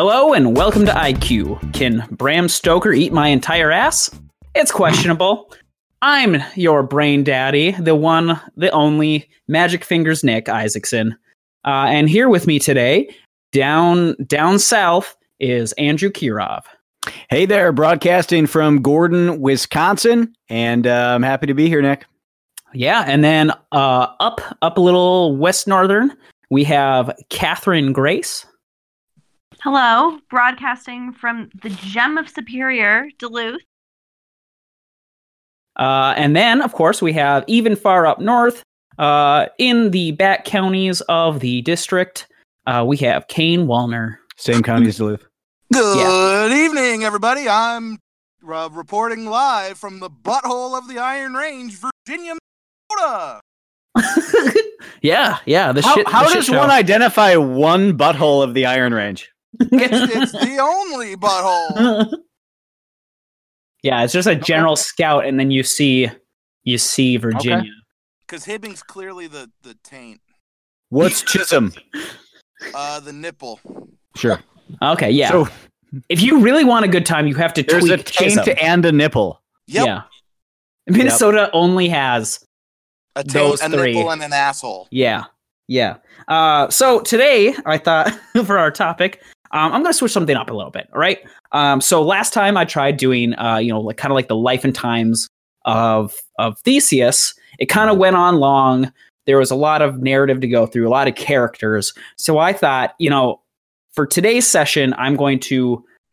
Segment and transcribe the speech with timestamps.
[0.00, 1.74] Hello and welcome to IQ.
[1.74, 4.08] Can Bram Stoker eat my entire ass?
[4.54, 5.52] It's questionable.
[6.02, 11.16] I'm your brain daddy, the one, the only Magic Fingers Nick Isaacson.
[11.64, 13.12] Uh, and here with me today,
[13.50, 16.62] down down south, is Andrew Kirov.
[17.28, 22.06] Hey there, broadcasting from Gordon, Wisconsin, and uh, I'm happy to be here, Nick.
[22.72, 26.16] Yeah, and then uh, up up a little west northern,
[26.50, 28.46] we have Catherine Grace.
[29.62, 33.60] Hello, broadcasting from the Gem of Superior, Duluth.
[35.76, 38.62] Uh, and then, of course, we have even far up north,
[38.98, 42.28] uh, in the back counties of the district,
[42.66, 44.16] uh, we have Kane Wallner.
[44.36, 45.26] Same county as Duluth.
[45.72, 47.48] Good evening, everybody.
[47.48, 47.98] I'm
[48.48, 52.34] uh, reporting live from the butthole of the Iron Range, Virginia,
[52.96, 53.40] Minnesota.
[55.02, 55.72] yeah, yeah.
[55.72, 56.08] The How, shit.
[56.08, 56.58] how the does show.
[56.58, 59.28] one identify one butthole of the Iron Range?
[59.60, 62.12] It's, it's the only butthole.
[63.82, 66.08] yeah, it's just a general scout, and then you see
[66.64, 67.70] you see Virginia.
[68.20, 70.20] Because Hibbing's clearly the, the taint.
[70.90, 71.72] What's Chisholm?
[72.74, 73.60] Uh, the nipple.
[74.16, 74.38] Sure.
[74.82, 75.30] Okay, yeah.
[75.30, 75.48] So
[76.10, 78.56] if you really want a good time, you have to there's tweak a taint Chisholm.
[78.60, 79.42] and a nipple.
[79.68, 79.86] Yep.
[79.86, 80.02] Yeah.
[80.88, 82.44] Minnesota only has
[83.16, 83.94] A taint, Those a three.
[83.94, 84.88] nipple, and an asshole.
[84.90, 85.24] Yeah,
[85.68, 85.96] yeah.
[86.26, 88.10] Uh, so today, I thought
[88.46, 89.22] for our topic,
[89.52, 90.88] um, I'm going to switch something up a little bit.
[90.92, 91.18] All right.
[91.52, 94.36] Um, so last time I tried doing, uh, you know, like kind of like the
[94.36, 95.28] life and times
[95.64, 97.34] of of Theseus.
[97.58, 98.92] It kind of went on long.
[99.26, 101.92] There was a lot of narrative to go through, a lot of characters.
[102.16, 103.40] So I thought, you know,
[103.92, 105.84] for today's session, I'm going to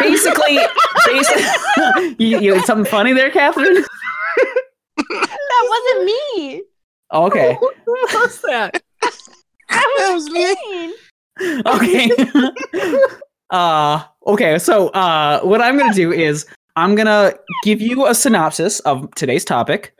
[0.00, 0.58] basically,
[1.06, 3.84] basically, you, you something funny there, Catherine.
[5.08, 6.62] That wasn't me.
[7.12, 7.54] Okay.
[7.60, 8.82] what was that?
[9.68, 10.94] That was me.
[11.66, 12.10] Okay.
[13.50, 18.80] uh okay, so uh what I'm gonna do is I'm gonna give you a synopsis
[18.80, 19.94] of today's topic,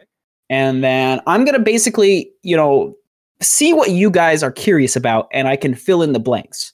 [0.51, 2.97] and then I'm gonna basically, you know,
[3.41, 6.73] see what you guys are curious about, and I can fill in the blanks.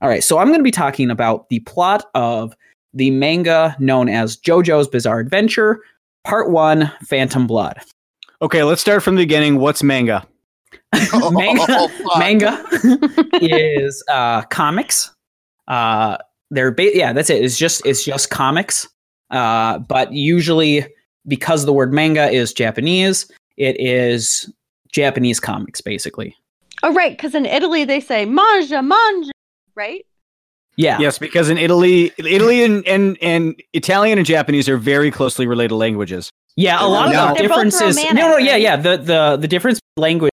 [0.00, 2.54] All right, so I'm gonna be talking about the plot of
[2.94, 5.80] the manga known as JoJo's Bizarre Adventure,
[6.24, 7.78] Part One, Phantom Blood.
[8.42, 9.58] Okay, let's start from the beginning.
[9.58, 10.26] What's manga?
[11.30, 11.64] manga?
[11.68, 12.64] Oh, manga?
[13.40, 15.10] Is uh comics?
[15.68, 16.16] Uh
[16.50, 17.42] they're ba- yeah that's it.
[17.44, 18.88] It's just it's just comics.
[19.30, 20.86] Uh but usually
[21.26, 24.50] because the word manga is japanese it is
[24.90, 26.34] japanese comics basically.
[26.82, 29.30] Oh, right, because in Italy they say manja, manja,
[29.74, 30.04] right?
[30.76, 30.98] yeah.
[30.98, 35.74] Yes, because in Italy, Italy and, and, and Italian and Japanese are very closely related
[35.74, 36.30] languages.
[36.56, 39.46] yeah a lot of the They're differences romantic, no no yeah yeah the the the
[39.46, 40.30] difference language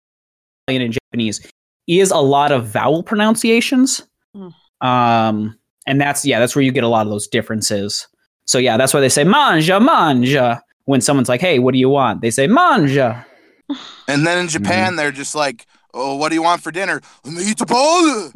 [0.67, 1.45] Italian and japanese
[1.87, 4.03] is a lot of vowel pronunciations
[4.35, 4.51] Mm.
[4.85, 8.05] um and that's yeah that's where you get a lot of those differences
[8.45, 11.87] so yeah that's why they say manja manja when someone's like hey what do you
[11.89, 13.25] want they say manja
[14.07, 14.95] And then in Japan, Mm-hmm.
[14.97, 17.01] they're just like, "Oh, what do you want for dinner?
[17.25, 18.31] Meatball."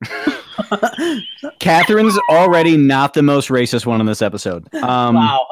[1.58, 4.68] Catherine's already not the most racist one in this episode.
[4.74, 5.44] Um, wow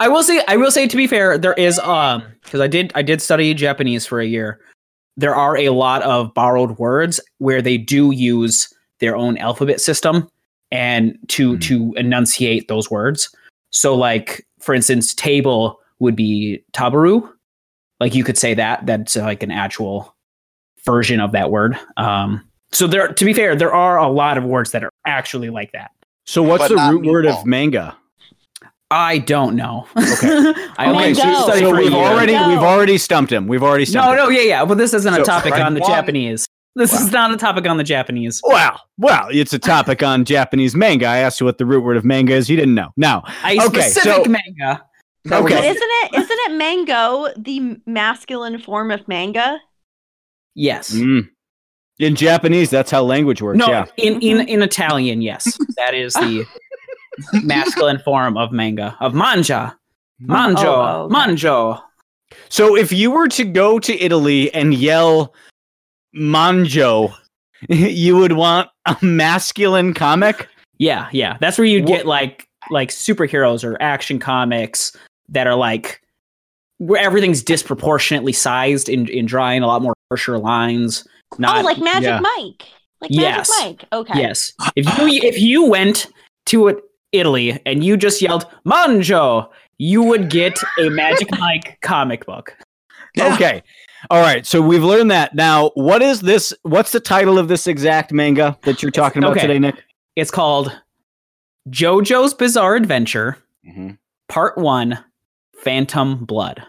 [0.00, 2.90] i will say i will say to be fair there is um because i did
[2.94, 4.60] i did study japanese for a year
[5.16, 10.28] there are a lot of borrowed words where they do use their own alphabet system
[10.72, 11.58] and to Hmm.
[11.60, 13.28] to enunciate those words
[13.70, 17.28] so like for instance table would be tabaru
[18.00, 20.14] like you could say that that's uh, like an actual
[20.84, 24.44] version of that word um so there to be fair there are a lot of
[24.44, 25.90] words that are actually like that
[26.26, 27.46] So what's But the root word of meatball.
[27.46, 27.96] manga?
[28.96, 29.86] I don't know.
[29.96, 30.52] Okay.
[30.78, 32.48] I Okay, so- studied So we've already No.
[32.48, 33.46] we've already stumped him.
[33.48, 34.16] We've already stumped No, him.
[34.18, 34.64] no, yeah, yeah.
[34.64, 36.46] But this isn't a topic right, on the one- Japanese.
[36.76, 38.40] This is not a topic on the Japanese.
[38.44, 41.06] Well, well, it's a topic on Japanese manga.
[41.06, 42.50] I asked you what the root word of manga is.
[42.50, 42.90] You didn't know.
[42.96, 44.82] Now, A Okay, specific so- manga.
[45.30, 45.54] Okay.
[45.54, 49.58] But isn't it isn't it mango the masculine form of manga?
[50.54, 50.92] Yes.
[50.94, 51.28] mm,
[51.98, 53.56] in Japanese, that's how language works.
[53.58, 53.86] No, yeah.
[53.96, 55.56] in, in in Italian, yes.
[55.76, 56.44] That is the
[57.42, 58.96] masculine form of manga.
[59.00, 59.76] Of manja.
[60.22, 60.26] Mm.
[60.26, 60.64] Manjo.
[60.64, 61.14] Oh, okay.
[61.14, 61.82] Manjo.
[62.48, 65.34] So if you were to go to Italy and yell
[66.16, 67.14] "manjo,"
[67.68, 70.48] you would want a masculine comic.
[70.78, 71.36] Yeah, yeah.
[71.40, 74.96] That's where you Wha- get like like superheroes or action comics
[75.28, 76.00] that are like
[76.78, 81.06] where everything's disproportionately sized in, in drawing a lot more harsher lines.
[81.32, 82.20] Oh, not oh, like Magic yeah.
[82.20, 82.64] Mike.
[83.00, 83.50] Like Yes.
[83.60, 83.88] Magic Mike.
[83.92, 84.20] Okay.
[84.20, 84.52] Yes.
[84.76, 86.06] If you if you went
[86.46, 86.74] to a,
[87.14, 92.56] Italy and you just yelled "Manjo," you would get a Magic Mike comic book.
[93.16, 93.32] Yeah.
[93.34, 93.62] Okay.
[94.10, 95.34] All right, so we've learned that.
[95.34, 96.52] Now, what is this?
[96.62, 99.46] What's the title of this exact manga that you're talking about Okay.
[99.46, 99.82] today, Nick?
[100.14, 100.78] It's called
[101.70, 103.92] JoJo's Bizarre Adventure, Mm-hmm.
[104.28, 105.02] Part One,
[105.56, 106.62] Phantom Blood.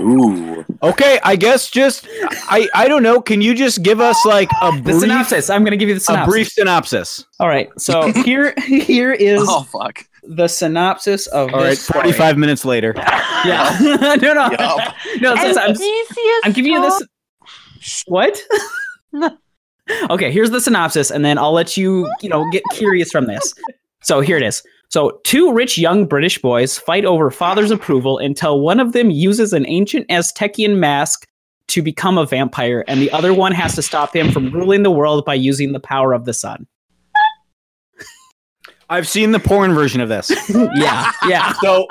[0.00, 0.64] Ooh.
[0.82, 2.08] Okay, I guess just
[2.48, 3.20] I I don't know.
[3.20, 5.50] Can you just give us like a The synopsis.
[5.50, 7.24] I'm going to give you the a brief synopsis?
[7.40, 7.68] All right.
[7.78, 10.04] So here, here is Oh fuck.
[10.22, 12.04] the synopsis of All right, this story.
[12.04, 12.94] 45 minutes later.
[12.96, 13.76] Yeah.
[13.82, 14.94] no, no, Yup.
[15.20, 15.36] no.
[15.36, 15.76] So, so I'm,
[16.44, 18.04] I'm giving you this.
[18.06, 18.40] What?
[20.10, 23.52] okay, here's the synopsis, and then I'll let you, you know, get curious from this.
[24.02, 24.62] So here it is.
[24.92, 29.54] So two rich young British boys fight over father's approval until one of them uses
[29.54, 31.26] an ancient Aztecian mask
[31.68, 34.90] to become a vampire, and the other one has to stop him from ruling the
[34.90, 36.66] world by using the power of the sun.
[38.90, 40.30] I've seen the porn version of this.
[40.74, 41.54] Yeah, yeah.
[41.62, 41.86] So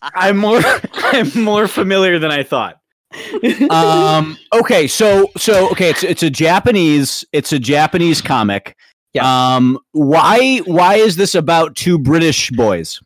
[0.00, 0.62] I'm more
[0.94, 2.80] I'm more familiar than I thought.
[3.70, 8.74] Um okay, so so okay, it's it's a Japanese it's a Japanese comic.
[9.16, 9.56] Yeah.
[9.56, 13.00] Um why why is this about two British boys?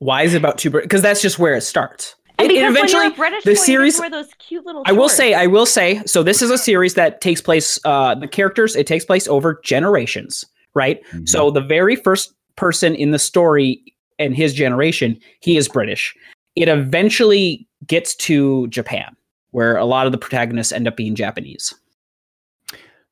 [0.00, 0.70] Why is it about two?
[0.70, 2.14] Because that's just where it starts.
[2.38, 4.64] And It- it because when eventually, you're a British the boy, series- just those cute
[4.64, 4.82] little.
[4.86, 8.14] I will say, I will say, so this is a series that takes place, uh,
[8.14, 11.00] the characters, it takes place over generations, right?
[11.24, 13.82] So the very first person in the story
[14.20, 16.14] and his generation, he is British.
[16.54, 19.16] It eventually gets to Japan,
[19.50, 21.74] where a lot of the protagonists end up being Japanese.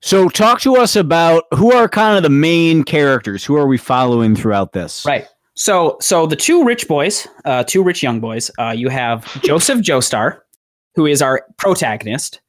[0.07, 3.45] So talk to us about who are kind of the main characters.
[3.45, 5.05] Who are we following throughout this?
[5.05, 5.27] Right.
[5.55, 9.81] So, so the two rich boys, uh, two rich young boys, uh, you have Joseph
[9.81, 10.43] Joestar,
[10.95, 12.41] who is our protagonist,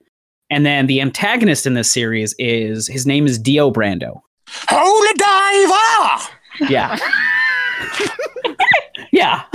[0.52, 4.22] and then the antagonist in this series is his name is Dio Brando.
[4.70, 6.72] Holy diver!
[6.72, 6.96] Yeah.
[9.12, 9.46] yeah.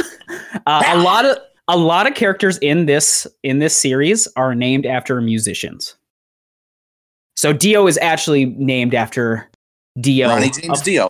[0.66, 1.38] Uh, a lot of
[1.69, 5.94] a lot of characters in this in this series are named after musicians.
[7.43, 9.50] So Dio is actually named after
[10.00, 11.09] Dio Ronnie James of, Dio.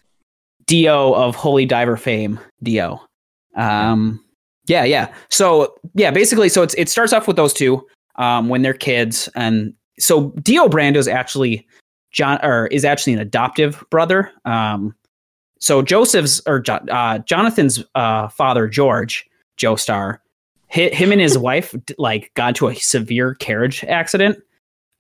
[0.65, 3.03] Dio of Holy Diver fame, Dio.
[3.55, 4.25] Um
[4.67, 5.13] yeah, yeah.
[5.29, 9.29] So yeah, basically so it's it starts off with those two um when they're kids
[9.35, 11.67] and so Dio Brando is actually
[12.13, 14.33] John or is actually an adoptive brother.
[14.47, 14.95] Um
[15.59, 19.29] so Joseph's or uh, Jonathan's uh, father George
[19.59, 20.17] Joestar,
[20.69, 24.43] hit him and his wife like got into a severe carriage accident.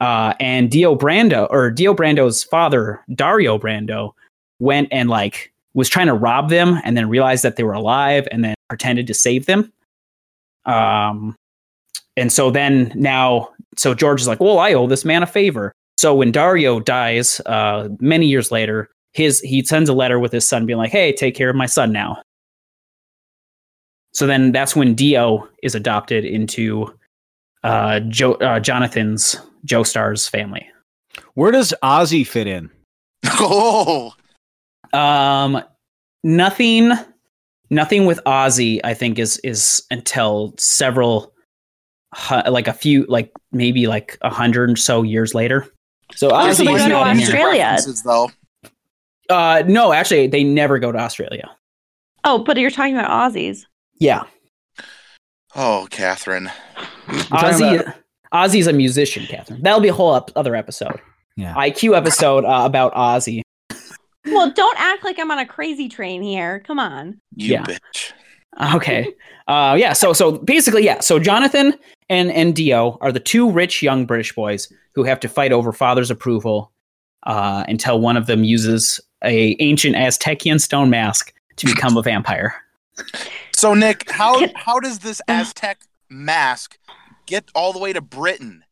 [0.02, 4.14] Uh, and Dio Brando or Dio Brando's father Dario Brando
[4.58, 8.26] went and like was trying to rob them and then realized that they were alive
[8.32, 9.72] and then pretended to save them.
[10.64, 11.36] Um,
[12.16, 15.70] and so then now, so George is like, well, I owe this man a favor.
[15.96, 20.48] So when Dario dies, uh, many years later, his he sends a letter with his
[20.48, 22.20] son being like, hey, take care of my son now.
[24.14, 26.92] So then that's when Dio is adopted into
[27.64, 29.36] uh, jo- uh, Jonathan's
[29.66, 30.66] Joestar's family.
[31.34, 32.70] Where does Ozzy fit in?
[33.44, 34.14] Oh,
[34.92, 35.62] Um,
[36.22, 36.92] nothing,
[37.70, 38.80] nothing with Ozzy.
[38.84, 41.32] I think is is until several,
[42.30, 45.66] like a few, like maybe like a hundred or so years later.
[46.14, 47.22] So Why Ozzy he is go to not in.
[47.22, 47.76] Australia?
[48.04, 48.30] Though.
[49.30, 51.48] Uh, no, actually, they never go to Australia.
[52.24, 53.64] Oh, but you're talking about Aussies.
[53.98, 54.24] Yeah,
[55.54, 56.50] Oh, Catherine.
[57.08, 57.94] Talking Ozzy.
[58.32, 59.60] Ozzy's a musician, Catherine.
[59.62, 61.00] That'll be a whole up, other episode.
[61.36, 61.54] Yeah.
[61.54, 63.42] IQ episode uh, about Ozzy.
[64.26, 66.60] Well, don't act like I'm on a crazy train here.
[66.60, 67.20] Come on.
[67.36, 67.64] You Yeah.
[67.64, 68.12] bitch.
[68.74, 69.08] Okay.
[69.48, 69.92] Uh, yeah.
[69.94, 71.00] So so basically, yeah.
[71.00, 71.74] So Jonathan
[72.08, 75.72] and and Dio are the two rich young British boys who have to fight over
[75.72, 76.70] father's approval
[77.24, 82.54] uh, until one of them uses a ancient Aztecian stone mask to become a vampire.
[83.56, 85.78] So, Nick, how how does this Aztec
[86.12, 86.78] mask
[87.26, 88.64] get all the way to Britain?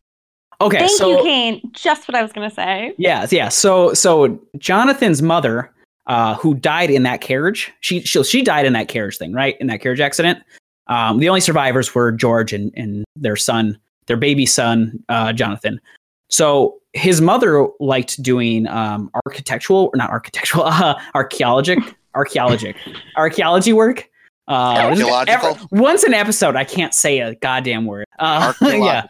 [0.61, 0.78] Okay.
[0.78, 1.61] Thank so you, Kane.
[1.73, 2.94] Just what I was gonna say.
[2.99, 3.49] Yeah, yeah.
[3.49, 5.73] So so Jonathan's mother,
[6.06, 9.56] uh, who died in that carriage, she she she died in that carriage thing, right?
[9.61, 10.40] In that carriage accident.
[10.87, 15.80] Um, the only survivors were George and, and their son, their baby son, uh, Jonathan.
[16.28, 21.78] So his mother liked doing um, architectural, or not architectural, uh, archaeologic,
[22.14, 22.76] archaeologic,
[23.16, 24.11] archaeology work.
[24.49, 25.49] Uh, Archaeological?
[25.50, 28.06] ever- once an episode, I can't say a goddamn word.
[28.18, 29.06] Uh, yeah,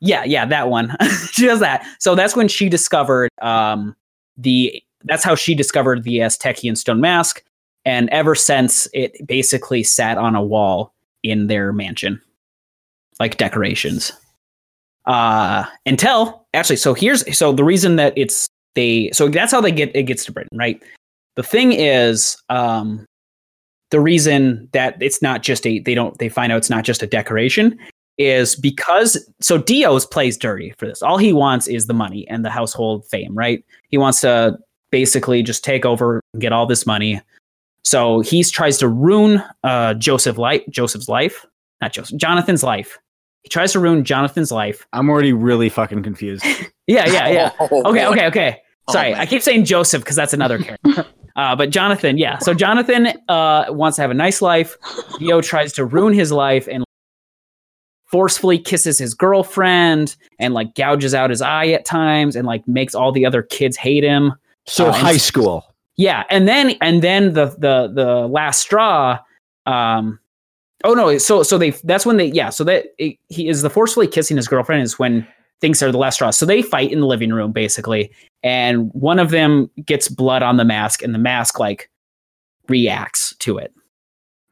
[0.00, 0.96] yeah, yeah, that one.
[1.32, 1.86] she does that.
[2.00, 3.94] So that's when she discovered um
[4.36, 7.42] the that's how she discovered the Aztecian stone mask.
[7.84, 12.20] And ever since it basically sat on a wall in their mansion.
[13.20, 14.12] Like decorations.
[15.06, 19.72] Uh until actually so here's so the reason that it's they so that's how they
[19.72, 20.82] get it gets to Britain, right?
[21.36, 23.06] The thing is, um
[23.92, 27.02] the reason that it's not just a they don't they find out it's not just
[27.02, 27.78] a decoration
[28.18, 31.02] is because so Dios plays dirty for this.
[31.02, 33.64] All he wants is the money and the household fame, right?
[33.88, 34.58] He wants to
[34.90, 37.20] basically just take over and get all this money.
[37.84, 41.46] So he tries to ruin uh, Joseph life, Joseph's life,
[41.80, 42.98] not Joseph, Jonathan's life.
[43.42, 44.86] He tries to ruin Jonathan's life.
[44.92, 46.44] I'm already really fucking confused.
[46.88, 47.50] Yeah, yeah, yeah.
[47.60, 48.10] Oh, Okay, boy.
[48.10, 48.62] okay, okay.
[48.88, 49.20] Oh, Sorry, man.
[49.20, 51.06] I keep saying Joseph because that's another character.
[51.36, 52.38] Uh, but Jonathan, yeah.
[52.38, 54.76] So Jonathan uh, wants to have a nice life.
[55.18, 56.84] Dio tries to ruin his life and
[58.06, 62.94] forcefully kisses his girlfriend and like gouges out his eye at times and like makes
[62.94, 64.34] all the other kids hate him.
[64.66, 65.64] So Uh, high school.
[65.96, 69.18] Yeah, and then and then the the the last straw.
[69.66, 70.18] Um,
[70.84, 73.70] oh no, so so they that's when they yeah so that it, he is the
[73.70, 75.26] forcefully kissing his girlfriend is when
[75.62, 76.30] things are the last straw.
[76.30, 80.58] So they fight in the living room basically, and one of them gets blood on
[80.58, 81.88] the mask, and the mask like
[82.68, 83.72] reacts to it,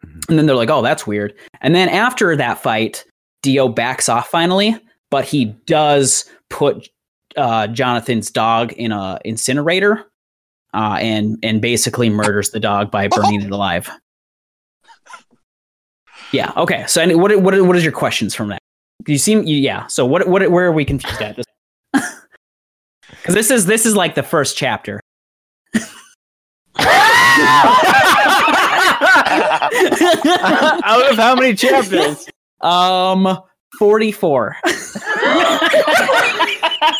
[0.02, 1.34] and then they're like, oh that's weird.
[1.60, 3.04] And then after that fight,
[3.42, 4.74] Dio backs off finally,
[5.10, 6.88] but he does put
[7.36, 10.06] uh, Jonathan's dog in a incinerator
[10.72, 13.90] uh, and and basically murders the dog by burning it alive.
[16.32, 16.52] Yeah.
[16.56, 16.84] Okay.
[16.86, 18.60] So, any, what what what is your questions from that?
[19.06, 19.86] You seem you, yeah.
[19.86, 21.38] So, what what where are we confused at?
[21.92, 22.04] Because
[23.34, 25.00] this is this is like the first chapter.
[30.82, 32.28] Out of how many chapters?
[32.60, 33.38] um,
[33.78, 34.56] forty four.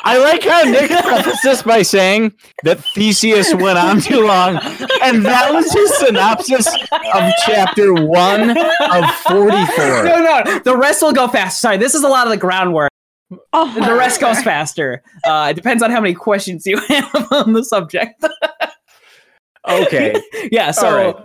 [0.02, 2.32] I like how Nick prefaced this by saying
[2.64, 4.56] that Theseus went on too long,
[5.02, 10.04] and that was his synopsis of chapter one of 44.
[10.04, 11.60] no, no, the rest will go fast.
[11.60, 12.90] Sorry, this is a lot of the groundwork.
[13.52, 15.02] Oh, The rest goes faster.
[15.24, 18.24] Uh, it depends on how many questions you have on the subject.
[19.68, 20.20] Okay.
[20.50, 20.70] yeah.
[20.70, 21.16] So All right.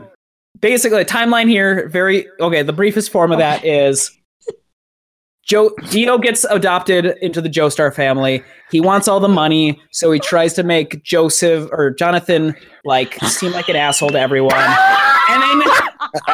[0.59, 2.61] basically, the timeline here very okay.
[2.61, 4.11] The briefest form of that is
[5.45, 8.43] Joe Dio gets adopted into the Joestar family.
[8.71, 13.51] He wants all the money, so he tries to make Joseph or Jonathan like seem
[13.51, 14.55] like an asshole to everyone.
[15.29, 15.61] And then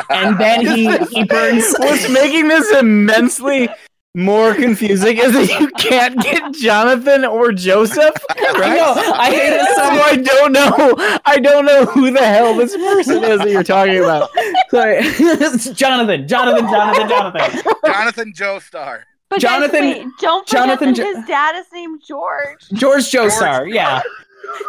[0.09, 3.67] and then he he burns What's making this immensely
[4.13, 8.13] more confusing is that you can't get Jonathan or Joseph.
[8.29, 8.75] I Right?
[8.75, 11.19] know, I hate it So I don't know.
[11.25, 14.29] I don't know who the hell this person is that you're talking about.
[14.71, 14.97] Sorry.
[14.99, 17.63] It's Jonathan, Jonathan, Jonathan, Jonathan.
[17.85, 19.01] Jonathan Joestar.
[19.29, 22.67] but guys, Jonathan- wait, don't forget Jonathan that Jo- his dad is named George.
[22.73, 24.01] George Joestar, yeah.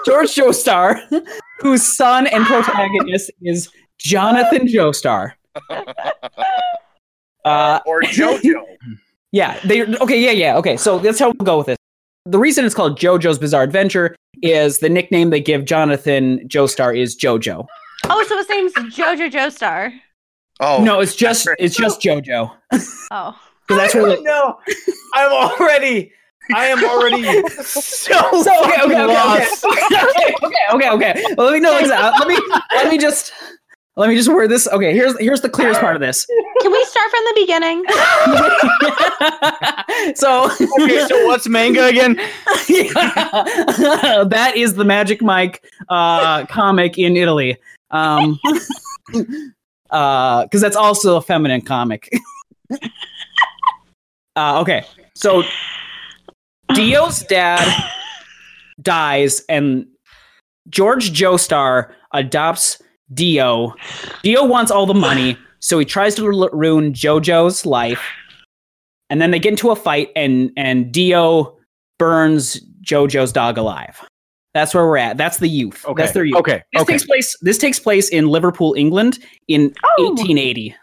[0.04, 1.00] George Joestar,
[1.60, 3.68] whose son and protagonist is
[3.98, 5.32] Jonathan Joestar.
[7.44, 8.62] Uh, Or JoJo.
[9.32, 10.76] yeah, they okay, yeah, yeah, okay.
[10.76, 11.76] So that's how we'll go with this.
[12.24, 17.16] The reason it's called JoJo's Bizarre Adventure is the nickname they give Jonathan Joestar is
[17.16, 17.66] JoJo.
[18.08, 19.92] Oh, so his name's Jojo Joestar.
[20.60, 21.56] Oh, no, it's just right.
[21.58, 22.50] it's just JoJo
[23.10, 24.58] Oh, because that's where the, No,
[25.14, 26.12] I'm already.
[26.54, 27.22] I am already
[27.62, 29.64] so, so okay, okay, okay, lost.
[29.72, 31.24] okay, okay, okay, okay.
[31.36, 31.70] Well, let me know.
[31.70, 32.38] Let me
[32.74, 33.32] let me just
[33.96, 34.66] let me just word this.
[34.68, 36.26] Okay, here's here's the clearest part of this.
[36.60, 37.84] can we start from the beginning?
[40.16, 42.16] so Okay, so what's manga again?
[44.28, 47.56] that is the Magic Mike uh, comic in Italy.
[47.92, 48.38] Um,
[49.92, 52.10] because that's also a feminine comic.
[54.36, 54.84] uh, okay,
[55.14, 55.42] so
[56.74, 57.66] Dio's dad
[58.80, 59.86] dies, and
[60.68, 62.80] George Joestar adopts
[63.12, 63.74] Dio.
[64.22, 68.02] Dio wants all the money, so he tries to ruin JoJo's life.
[69.10, 71.58] And then they get into a fight, and and Dio
[71.98, 74.00] burns JoJo's dog alive.
[74.54, 75.16] That's where we're at.
[75.16, 75.84] That's the youth.
[75.86, 76.02] Okay.
[76.02, 76.36] That's their youth.
[76.38, 76.62] Okay.
[76.72, 76.92] This Okay.
[76.94, 77.36] takes place.
[77.40, 79.18] This takes place in Liverpool, England,
[79.48, 80.04] in Oh.
[80.04, 80.74] 1880,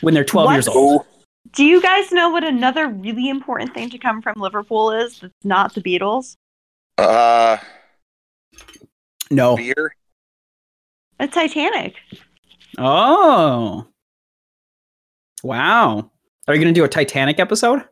[0.00, 0.52] when they're 12 What?
[0.54, 1.04] years old.
[1.52, 5.34] Do you guys know what another really important thing to come from Liverpool is that's
[5.44, 6.36] not the Beatles?
[6.96, 7.58] Uh,
[9.30, 9.56] No.
[9.56, 9.94] beer.
[11.18, 11.96] The Titanic.
[12.78, 13.86] Oh.
[15.42, 16.10] Wow.
[16.48, 17.84] Are you going to do a Titanic episode?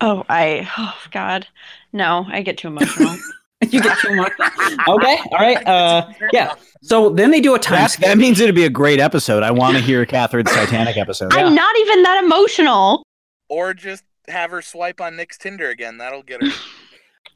[0.00, 0.68] Oh, I.
[0.78, 1.46] Oh God,
[1.92, 2.24] no!
[2.28, 3.16] I get too emotional.
[3.70, 4.32] you get too much.
[4.88, 5.18] Okay.
[5.32, 5.58] All right.
[5.66, 6.54] Uh, yeah.
[6.82, 8.06] So then they do a time That, skip.
[8.06, 9.42] that means it'd be a great episode.
[9.42, 11.32] I want to hear Catherine's Titanic episode.
[11.32, 13.02] I'm not even that emotional.
[13.48, 15.98] Or just have her swipe on Nick's Tinder again.
[15.98, 16.50] That'll get her.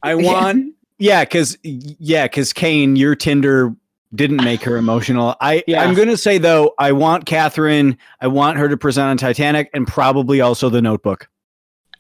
[0.02, 0.74] I want.
[0.98, 3.74] Yeah, because yeah, because Kane, your Tinder
[4.14, 5.34] didn't make her emotional.
[5.40, 5.82] I Yeah.
[5.82, 7.96] I'm gonna say though, I want Catherine.
[8.20, 11.28] I want her to present on Titanic and probably also The Notebook.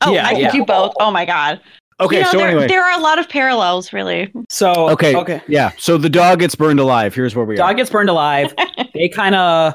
[0.02, 0.50] Oh, Yeah, I yeah.
[0.50, 0.92] can do both.
[1.00, 1.60] Oh my God.
[2.02, 4.32] Okay, You know, so there, anyway, there are a lot of parallels, really.
[4.48, 5.14] So Okay.
[5.14, 5.40] Okay.
[5.46, 5.72] yeah.
[5.78, 7.14] So the dog gets burned alive.
[7.14, 7.58] Here's where we are.
[7.58, 8.54] Dog gets burned alive.
[8.94, 9.74] they kind of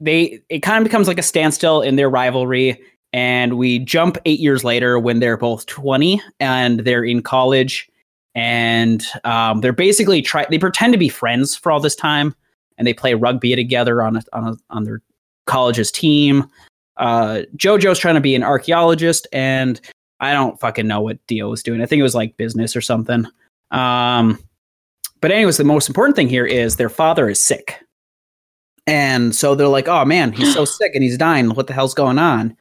[0.00, 2.80] they it kind of becomes like a standstill in their rivalry
[3.12, 7.88] and we jump eight years later when they're both 20 and they're in college
[8.34, 12.34] and um, they're basically try they pretend to be friends for all this time
[12.76, 15.02] and they play rugby together on a, on a, on their
[15.46, 16.48] college's team
[16.98, 19.80] uh, jojo's trying to be an archaeologist and
[20.20, 21.80] i don't fucking know what dio was doing.
[21.80, 23.26] I think it was like business or something.
[23.70, 24.38] Um,
[25.20, 27.84] but anyways the most important thing here is their father is sick.
[28.86, 31.50] And so they're like oh man he's so sick and he's dying.
[31.50, 32.56] What the hell's going on?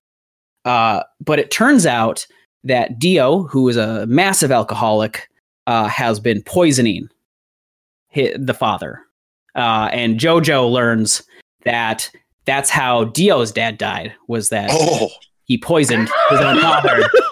[0.66, 2.28] Uh, but it turns out
[2.66, 5.30] that Dio, who is a massive alcoholic,
[5.66, 7.10] uh, has been poisoning
[8.14, 9.02] hi the father.
[9.56, 11.24] Uh, and Jojo learns
[11.64, 12.12] that
[12.46, 14.14] that's how Dio's dad died.
[14.28, 15.10] Was that Oh,
[15.46, 17.10] he poisoned his own father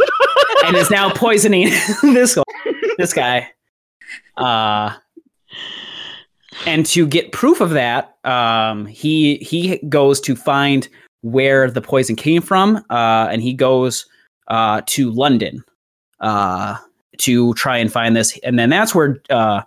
[0.68, 1.70] and is now poisoning
[2.02, 2.38] this
[2.98, 3.50] this guy.
[4.38, 4.96] Uh,
[6.66, 10.88] and to get proof of that, um, he he goes to find
[11.22, 14.06] where the poison came from, uh, and he goes
[14.48, 15.64] uh, to London
[16.20, 16.78] uh,
[17.18, 18.38] to try and find this.
[18.44, 19.64] And then that's where uh,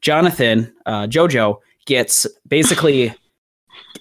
[0.00, 3.14] Jonathan uh, Jojo gets basically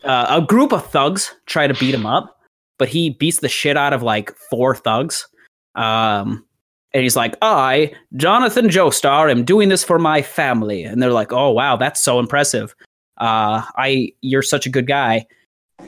[0.03, 2.39] uh, a group of thugs try to beat him up,
[2.77, 5.27] but he beats the shit out of like four thugs.
[5.75, 6.45] Um,
[6.93, 10.83] and he's like, I, Jonathan Joestar, am doing this for my family.
[10.83, 12.73] And they're like, oh, wow, that's so impressive.
[13.17, 15.25] Uh, I, you're such a good guy.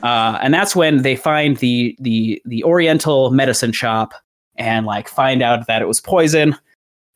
[0.02, 4.12] Uh, and that's when they find the, the, the Oriental medicine shop
[4.56, 6.54] and like find out that it was poison.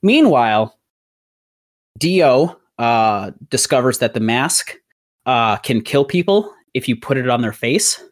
[0.02, 0.78] Meanwhile,
[1.98, 4.76] Dio uh, discovers that the mask
[5.26, 8.02] uh, can kill people if you put it on their face.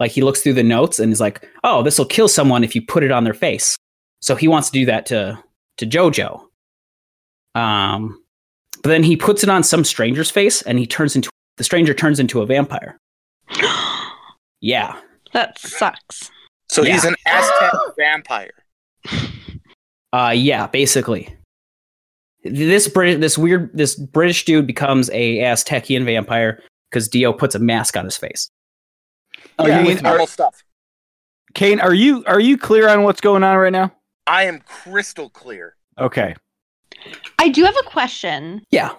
[0.00, 2.74] Like he looks through the notes and is like, "Oh, this will kill someone if
[2.74, 3.76] you put it on their face."
[4.20, 5.38] So he wants to do that to
[5.78, 6.42] to Jojo.
[7.54, 8.20] Um,
[8.82, 11.94] but then he puts it on some stranger's face, and he turns into the stranger
[11.94, 12.98] turns into a vampire.
[14.60, 14.98] Yeah,
[15.34, 16.30] that sucks.
[16.70, 18.50] so he's an Aztec vampire.
[20.14, 21.36] uh, yeah, basically.
[22.44, 27.58] This Brit- this weird, this British dude becomes a Aztecian vampire because Dio puts a
[27.58, 28.48] mask on his face.
[29.58, 30.62] Are yeah, you- with normal stuff.
[31.54, 33.92] Kane, are you are you clear on what's going on right now?
[34.26, 35.76] I am crystal clear.
[35.98, 36.34] Okay.
[37.38, 38.64] I do have a question.
[38.70, 38.92] Yeah,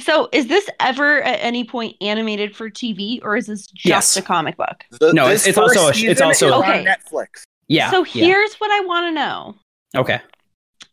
[0.00, 4.16] So, is this ever at any point animated for TV, or is this just Yes.
[4.16, 4.84] a comic book?
[4.90, 6.84] The- No, it's- it's also- first it's also- is on Okay.
[6.84, 7.44] Netflix.
[7.68, 7.90] yeah.
[7.92, 8.24] So yeah.
[8.24, 9.54] here's what I want to know:
[9.94, 10.20] Okay.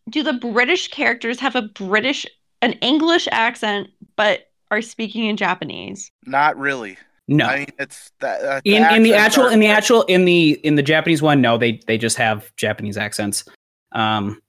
[0.10, 2.26] Do the British characters have a British,
[2.62, 6.12] an English accent, but are speaking in Japanese?
[6.26, 6.97] Not really.
[7.32, 7.46] No.
[7.46, 8.44] I mean, it's that.
[8.44, 11.58] Uh, in in the actual in the actual in the in the Japanese one, no,
[11.58, 13.46] they they just have Japanese accents.
[13.94, 14.41] Um,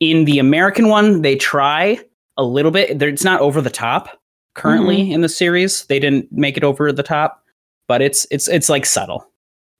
[0.00, 1.98] in the American one, they try
[2.36, 3.02] a little bit.
[3.02, 4.20] It's not over the top
[4.54, 5.12] currently Mm-hmm.
[5.12, 5.86] in the series.
[5.86, 7.42] They didn't make it over the top,
[7.88, 9.26] but it's it's it's like subtle.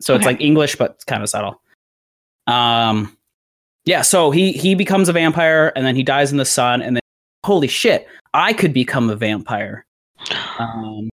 [0.00, 1.60] So it's like English, but kind of subtle.
[2.46, 3.16] Um,
[3.84, 4.00] yeah.
[4.02, 7.02] So he he becomes a vampire, and then he dies in the sun, and then
[7.44, 9.84] holy shit, I could become a vampire.
[10.58, 11.10] Um,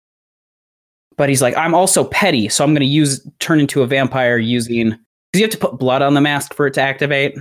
[1.17, 4.39] but he's like, I'm also petty, so I'm going to use turn into a vampire
[4.39, 7.37] using because you have to put blood on the mask for it to activate.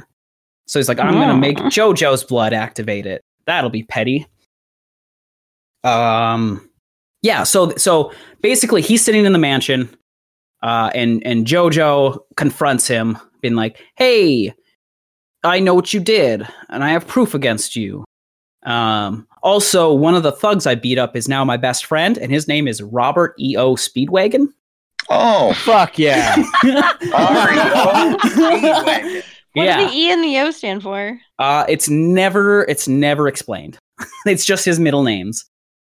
[0.67, 3.21] So he's like, I'm going to make JoJo's blood activate it.
[3.45, 4.25] That'll be petty.
[5.83, 6.69] Um,
[7.21, 7.43] yeah.
[7.43, 9.89] So so basically, he's sitting in the mansion,
[10.63, 14.53] uh, and and JoJo confronts him, being like, Hey,
[15.43, 18.05] I know what you did, and I have proof against you.
[18.63, 22.31] Um, also, one of the thugs I beat up is now my best friend, and
[22.31, 23.75] his name is Robert E.O.
[23.75, 24.47] Speedwagon.
[25.09, 26.35] Oh, Fuck yeah.
[27.13, 28.17] R.E.O.
[28.21, 29.23] Speedwagon.
[29.53, 31.19] What yeah, do the E and the O stand for?
[31.39, 33.77] uh, it's never it's never explained.
[34.25, 35.43] it's just his middle names,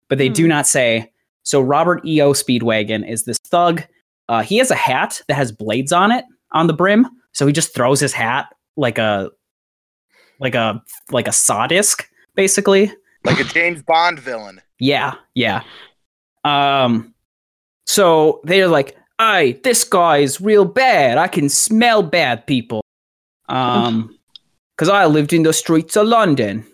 [0.07, 0.49] but they do Hmm.
[0.49, 1.11] not say.
[1.43, 2.33] So Robert E.O.
[2.33, 3.83] Speedwagon is this thug.
[4.29, 7.53] Uh, he has a hat that has blades on it on the brim, so he
[7.53, 9.31] just throws his hat like a
[10.39, 12.91] like a like a saw disc, basically.
[13.23, 14.61] like a James Bond villain.
[14.79, 15.63] Yeah, yeah.
[16.43, 17.13] Um,
[17.87, 21.17] so they're like, "Hey, this guy's real bad.
[21.17, 22.81] I can smell bad people."
[23.49, 24.17] Um,
[24.75, 26.65] because I lived in the streets of London.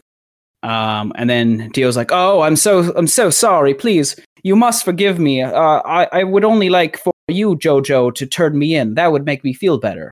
[0.63, 3.73] Um, and then Dio's like, "Oh, I'm so I'm so sorry.
[3.73, 5.41] Please, you must forgive me.
[5.41, 5.53] Uh,
[5.85, 8.95] I I would only like for you, Jojo, to turn me in.
[8.95, 10.11] That would make me feel better."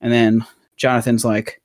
[0.00, 0.44] And then
[0.76, 1.60] Jonathan's like,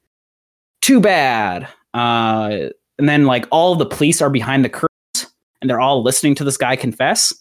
[0.81, 2.69] "Too bad." Uh,
[3.01, 6.43] and then like all the police are behind the curtains and they're all listening to
[6.43, 7.33] this guy confess,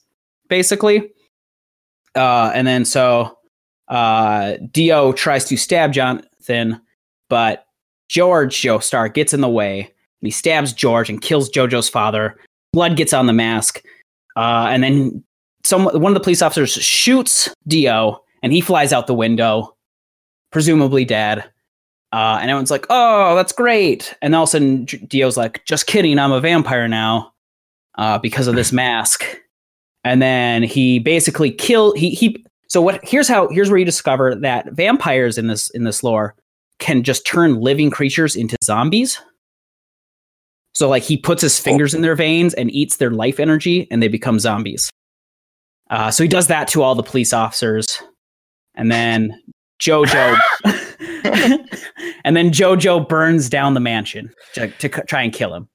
[0.49, 1.13] basically.
[2.17, 3.39] Uh, and then so
[3.89, 6.81] uh, Dio tries to stab Jonathan,
[7.29, 7.67] but
[8.09, 12.39] George Joestar gets in the way and he stabs George and kills Jojo's father.
[12.73, 13.85] Blood gets on the mask,
[14.37, 15.23] uh, and then
[15.63, 19.77] some one of the police officers shoots Dio, and he flies out the window.
[20.51, 21.45] presumably dead.
[22.13, 25.87] Uh, and everyone's like, "Oh, that's great!" And all of a sudden, Dio's like, "Just
[25.87, 27.33] kidding, I'm a vampire now,
[27.97, 29.25] uh, because of this mask."
[30.03, 32.45] And then he basically kill he he.
[32.69, 33.01] So what?
[33.05, 33.49] Here's how.
[33.49, 36.35] Here's where you discover that vampires in this in this lore
[36.79, 39.21] can just turn living creatures into zombies.
[40.75, 44.03] So like he puts his fingers in their veins and eats their life energy, and
[44.03, 44.91] they become zombies.
[45.91, 48.03] Uh, so he does that to all the police officers,
[48.75, 49.41] and then
[49.81, 50.39] Jojo,
[52.25, 55.69] and then Jojo burns down the mansion to, to c- try and kill him.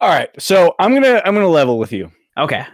[0.00, 2.10] All right, so I'm gonna I'm gonna level with you.
[2.36, 2.64] Okay.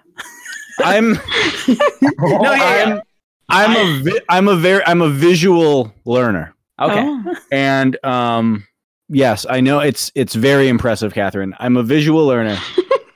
[0.82, 1.12] I'm
[1.68, 3.00] No, yeah,
[3.48, 7.00] I'm I'm a vi- I'm a very I'm a visual learner, Okay.
[7.00, 7.34] Oh.
[7.52, 8.66] and um
[9.08, 11.54] yes, I know it's it's very impressive, Catherine.
[11.58, 12.58] I'm a visual learner,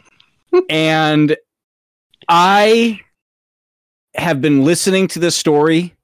[0.68, 1.36] and
[2.28, 3.00] I
[4.14, 5.94] have been listening to this story,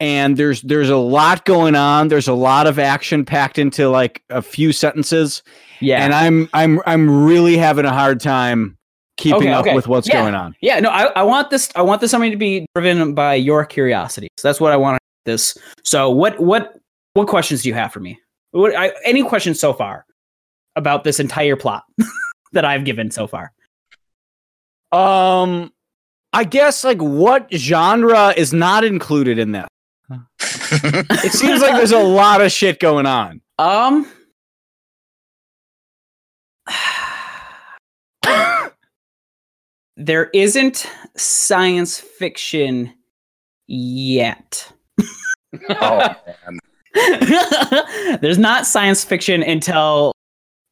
[0.00, 2.08] and there's there's a lot going on.
[2.08, 5.42] There's a lot of action packed into like a few sentences,
[5.80, 6.04] Yeah.
[6.04, 8.76] and I'm I'm I'm really having a hard time
[9.16, 9.74] keeping Okay, up okay.
[9.74, 10.20] with what's Yeah.
[10.22, 10.54] going on.
[10.60, 10.78] yeah.
[10.80, 11.70] No, I, I want this.
[11.74, 14.28] I want this something to be driven by your curiosity.
[14.36, 14.98] So that's what I want.
[15.24, 15.56] This.
[15.84, 16.74] So what what
[17.14, 18.18] what questions do you have for me?
[18.52, 20.04] What, I, any questions so far
[20.76, 21.82] about this entire plot
[22.52, 23.52] that I've given so far?
[24.92, 25.72] Um,
[26.32, 29.68] I guess like what genre is not included in that?
[30.72, 33.40] It seems like there's a lot of shit going on.
[33.58, 34.06] Um.
[39.96, 42.92] there isn't science fiction
[43.66, 44.70] yet.
[45.70, 45.98] oh
[46.46, 46.58] man.
[48.20, 50.12] there's not science fiction until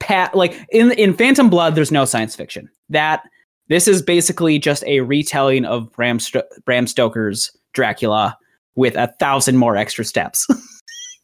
[0.00, 2.68] pat like in in Phantom Blood there's no science fiction.
[2.88, 3.22] That
[3.68, 8.36] this is basically just a retelling of Bram Sto- Bram Stoker's Dracula
[8.76, 10.46] with a thousand more extra steps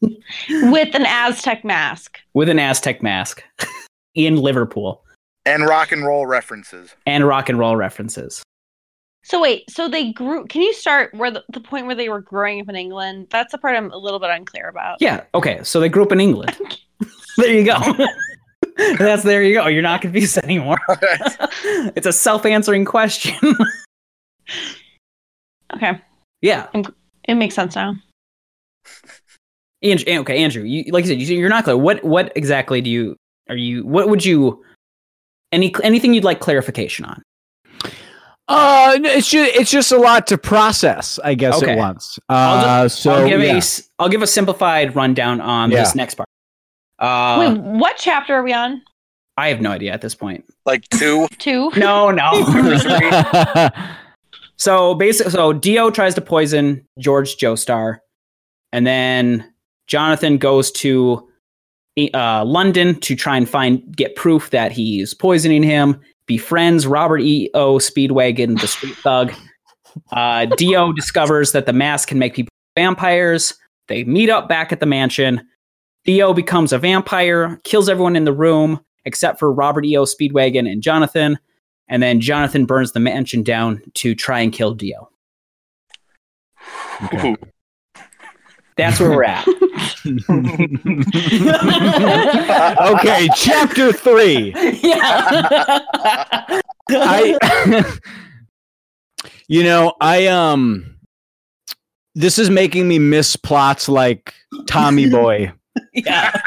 [0.49, 2.19] With an Aztec mask.
[2.33, 3.43] with an Aztec mask
[4.15, 5.03] in Liverpool
[5.45, 6.95] And rock and roll references.
[7.05, 8.41] and rock and roll references.
[9.23, 10.47] So wait, so they grew.
[10.47, 13.27] Can you start where the, the point where they were growing up in England?
[13.29, 14.97] That's the part I'm a little bit unclear about.
[14.99, 15.59] Yeah, okay.
[15.63, 16.57] So they grew up in England.
[17.37, 17.77] there you go.
[18.97, 19.67] That's there you go.
[19.67, 20.77] You're not confused anymore.
[21.95, 23.35] it's a self-answering question.
[25.75, 26.01] Okay,
[26.41, 26.67] yeah.
[27.25, 27.95] It makes sense now.
[29.83, 31.77] Andrew, okay, Andrew, you, like I said, you, you're not clear.
[31.77, 33.15] What what exactly do you
[33.49, 33.85] are you?
[33.85, 34.63] What would you?
[35.51, 37.21] Any anything you'd like clarification on?
[38.47, 41.71] Uh, it's just it's just a lot to process, I guess, Okay.
[41.71, 42.19] at once.
[42.29, 43.53] I'll Uh, so I'll give yeah.
[43.53, 46.27] a s- I'll give a simplified rundown on this next part.
[46.99, 48.81] Uh, wait, what chapter are we on?
[49.37, 50.45] I have no idea at this point.
[50.65, 51.27] Like two.
[51.39, 51.71] Two.
[51.77, 52.29] No, no.
[54.61, 57.97] so basically, so Dio tries to poison George Joestar,
[58.71, 59.51] and then
[59.87, 61.27] Jonathan goes to
[62.13, 65.99] uh, London to try and find get proof that he's poisoning him.
[66.27, 67.49] Befriends Robert E.
[67.55, 67.79] O.
[67.79, 69.33] Speedwagon, the street thug.
[70.11, 73.55] Uh, Dio discovers that the mask can make people vampires.
[73.87, 75.41] They meet up back at the mansion.
[76.05, 79.97] Dio becomes a vampire, kills everyone in the room except for Robert E.
[79.97, 80.03] O.
[80.03, 81.39] Speedwagon and Jonathan.
[81.91, 85.09] And then Jonathan burns the mansion down to try and kill Dio.
[87.03, 87.35] Okay.
[88.77, 89.45] That's where we're at.
[92.79, 94.53] okay, chapter three.
[94.81, 95.41] yeah.
[96.89, 97.97] I,
[99.47, 100.95] you know, I um,
[102.15, 104.33] this is making me miss plots like
[104.65, 105.51] Tommy Boy,
[105.93, 106.41] yeah.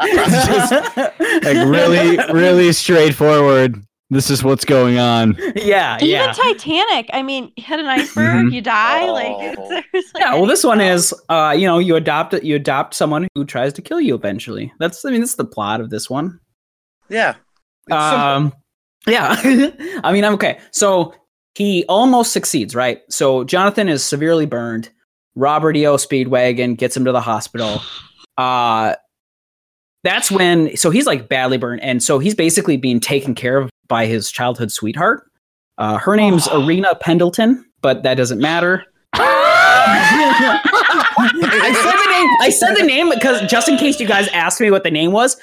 [0.00, 3.82] like really, really straightforward.
[4.08, 5.36] This is what's going on.
[5.56, 5.96] yeah.
[5.96, 6.32] Even Yeah.
[6.32, 7.10] Titanic.
[7.12, 8.52] I mean, hit an iceberg, Mhm.
[8.52, 9.10] you die.
[9.10, 9.82] Like, Oh.
[9.92, 13.26] it's, like Yeah, well, this one is, uh, you know, you adopt you adopt someone
[13.34, 14.72] who tries to kill you eventually.
[14.78, 16.38] That's, I mean, that's the plot of this one.
[17.08, 17.30] Yeah.
[17.88, 18.20] It's simple.
[18.20, 18.52] Um,
[19.08, 19.36] yeah.
[20.04, 20.58] I mean, I'm okay.
[20.70, 21.12] So
[21.56, 23.00] he almost succeeds, right?
[23.10, 24.90] So Jonathan is severely burned.
[25.34, 25.96] Robert E.O.
[25.96, 27.80] Speedwagon gets him to the hospital.
[28.38, 28.94] Uh,
[30.06, 31.82] that's when, so he's like badly burned.
[31.82, 35.24] And so he's basically being taken care of by his childhood sweetheart.
[35.78, 36.64] Uh, her name's Oh.
[36.64, 38.84] Arena Pendleton, but that doesn't matter.
[39.18, 40.60] I
[41.72, 42.28] said the name.
[42.40, 45.12] I said the name because just in case you guys asked me what the name
[45.12, 45.36] was,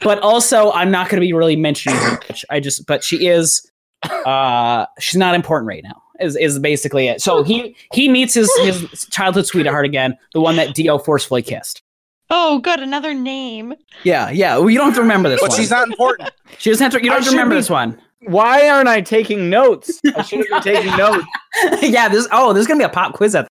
[0.00, 2.44] but also I'm not going to be really mentioning her much.
[2.50, 3.66] I just, but she is.
[4.02, 6.02] Uh, she's not important right now.
[6.20, 7.20] Is is basically it.
[7.20, 11.82] So he he meets his his childhood sweetheart again, the one that Dio forcefully kissed.
[12.30, 12.80] Oh, good.
[12.80, 13.74] Another name.
[14.04, 14.56] Yeah, yeah.
[14.56, 15.58] Well, you don't have to remember this but one.
[15.58, 16.30] she's not important.
[16.58, 16.98] she doesn't have to.
[17.02, 18.00] You don't have to remember be- this one.
[18.26, 20.00] Why aren't I taking notes?
[20.14, 21.24] I should have been taking notes.
[21.82, 22.08] yeah.
[22.08, 22.28] This.
[22.32, 23.48] Oh, there's gonna be a pop quiz at.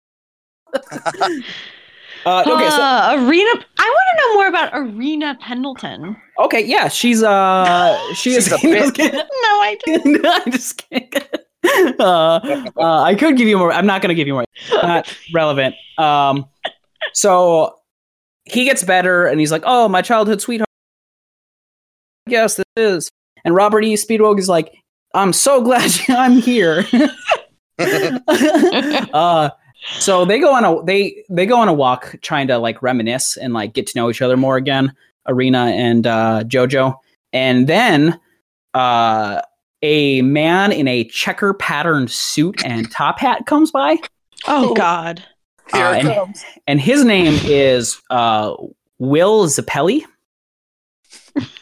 [2.26, 3.52] Uh, okay, so Uh, Arena.
[3.78, 6.16] I want to know more about Arena Pendleton.
[6.40, 8.98] okay, yeah, she's uh, she is She's a bitch.
[8.98, 9.20] No,
[9.60, 10.26] I don't.
[10.26, 11.12] I'm just kidding.
[12.00, 12.40] Uh,
[12.78, 13.74] uh, I could give you more.
[13.74, 14.46] I'm not going to give you more.
[14.72, 15.76] Not relevant.
[15.98, 16.46] Um,
[17.12, 17.76] so
[18.46, 20.70] he gets better, and he's like, "Oh, my childhood sweetheart."
[22.28, 23.12] Yes, this is.
[23.46, 23.96] And Robert E.
[23.96, 24.74] Speedwog is like,
[25.14, 26.86] "I'm so glad I'm here."
[29.14, 29.50] uh,
[30.00, 33.38] so they go on a they they go on a walk, trying to like reminisce
[33.38, 34.94] and like get to know each other more again.
[35.26, 36.96] Arena and uh, JoJo,
[37.32, 38.20] and then
[38.74, 39.42] uh,
[39.82, 43.98] a man in a checker patterned suit and top hat comes by,
[44.46, 45.24] Oh God.
[45.72, 46.44] Here Uh, and- comes.
[46.68, 48.56] and his name is uh,
[49.00, 50.04] Will Zeppeli,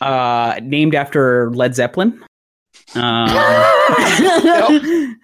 [0.01, 2.23] uh, named after Led Zeppelin.
[2.95, 3.29] Um,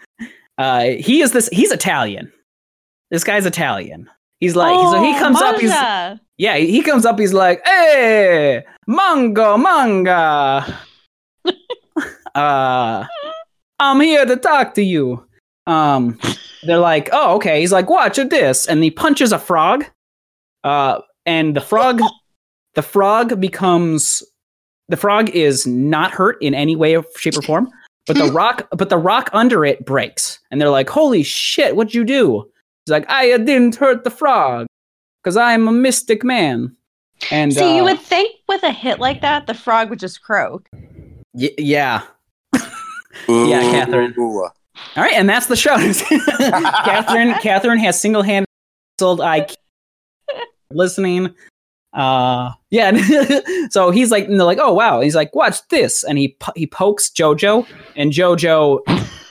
[0.58, 1.50] uh, he is this.
[1.52, 2.32] He's Italian.
[3.12, 4.10] This guy's Italian.
[4.40, 5.56] He's like, so he Oh, comes up.
[5.60, 5.72] He's
[6.38, 7.18] yeah, he comes up.
[7.18, 10.64] He's like, "Hey, mango, manga."
[12.36, 13.06] uh,
[13.80, 15.26] I'm here to talk to you.
[15.66, 16.20] Um,
[16.64, 19.86] they're like, "Oh, okay." He's like, "Watch this," and he punches a frog.
[20.64, 22.02] Uh, and the frog,
[22.76, 24.24] the frog becomes,
[24.90, 27.70] the frog is not hurt in any way, shape, or form.
[28.06, 31.76] But the rock, but the rock under it breaks, and they're like, "Holy shit!
[31.76, 32.50] What'd you do?"
[32.86, 34.68] He's like, "I didn't hurt the frog."
[35.28, 36.74] because I'm a mystic man.
[37.32, 40.22] And See, you uh, would think with a hit like that, the frog would just
[40.22, 40.70] croak.
[41.34, 42.04] y- yeah.
[43.28, 44.14] Yeah, Catherine.
[44.18, 44.48] Ooh.
[44.96, 45.76] All right, and that's the show.
[46.86, 48.48] Catherine, Catherine has single-handed
[49.00, 49.48] sold I
[50.72, 51.34] listening.
[51.94, 52.92] Uh, yeah.
[53.70, 55.02] so he's like, and they're like, oh wow.
[55.02, 58.80] He's like, watch this, and he po- he pokes JoJo, and JoJo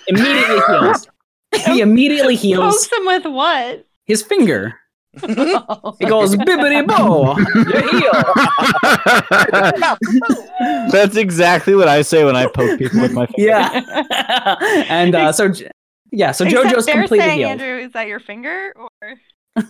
[0.08, 1.08] immediately heals.
[1.66, 3.86] he immediately heals He Pokes him with what?
[4.04, 4.74] his finger.
[5.20, 8.12] He goes bibbity bo, you heal.
[10.90, 13.48] That's exactly what I say when I poke people with my finger.
[13.50, 14.56] Yeah.
[14.88, 15.52] and uh, so,
[16.12, 17.50] yeah, so Except JoJo's completely saying, healed.
[17.52, 18.88] Andrew, is that your finger or?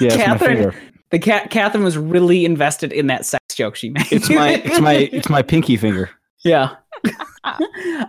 [0.00, 0.74] Yeah, it's my Catherine- finger.
[1.10, 4.12] The cat Catherine was really invested in that sex joke she made.
[4.12, 6.10] It's my it's my it's my pinky finger.
[6.44, 6.76] yeah.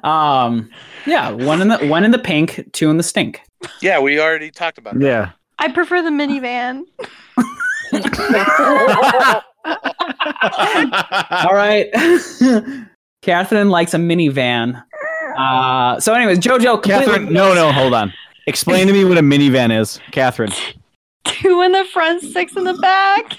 [0.03, 0.69] um.
[1.05, 1.31] Yeah.
[1.31, 3.41] One in the one in the pink, two in the stink.
[3.81, 5.05] Yeah, we already talked about that.
[5.05, 5.31] Yeah.
[5.57, 6.83] I prefer the minivan.
[11.45, 11.87] All right.
[13.21, 14.81] Catherine likes a minivan.
[15.37, 15.99] Uh.
[15.99, 16.81] So, anyways, JoJo.
[16.81, 18.13] completely- Catherine, no, no, hold on.
[18.47, 20.51] Explain to me what a minivan is, Catherine.
[21.25, 23.37] Two in the front, six in the back.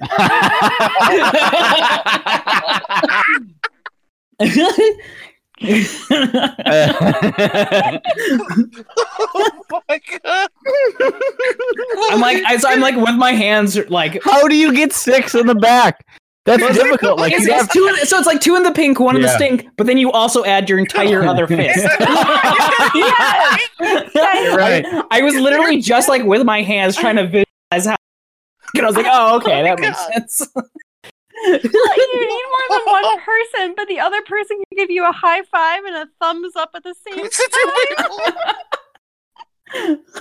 [5.64, 5.70] oh
[9.88, 10.48] my god.
[12.10, 15.34] I'm like, I, so I'm like with my hands, like How do you get six
[15.34, 16.04] in the back?
[16.44, 17.18] That's difficult.
[17.18, 17.96] Like it's, you it's have two.
[18.04, 20.44] So it's like two in the pink, one in the stink, but then you also
[20.44, 21.86] add your entire other fist.
[22.94, 23.60] Yes.
[24.54, 24.84] Right.
[24.86, 27.96] I, I was literally just like with my hands trying to visualize how.
[28.74, 30.48] And I was like, oh, okay, that makes oh sense.
[31.44, 35.42] you need more than one person, but the other person can give you a high
[35.44, 37.28] five and a thumbs up at the same
[39.74, 39.98] time.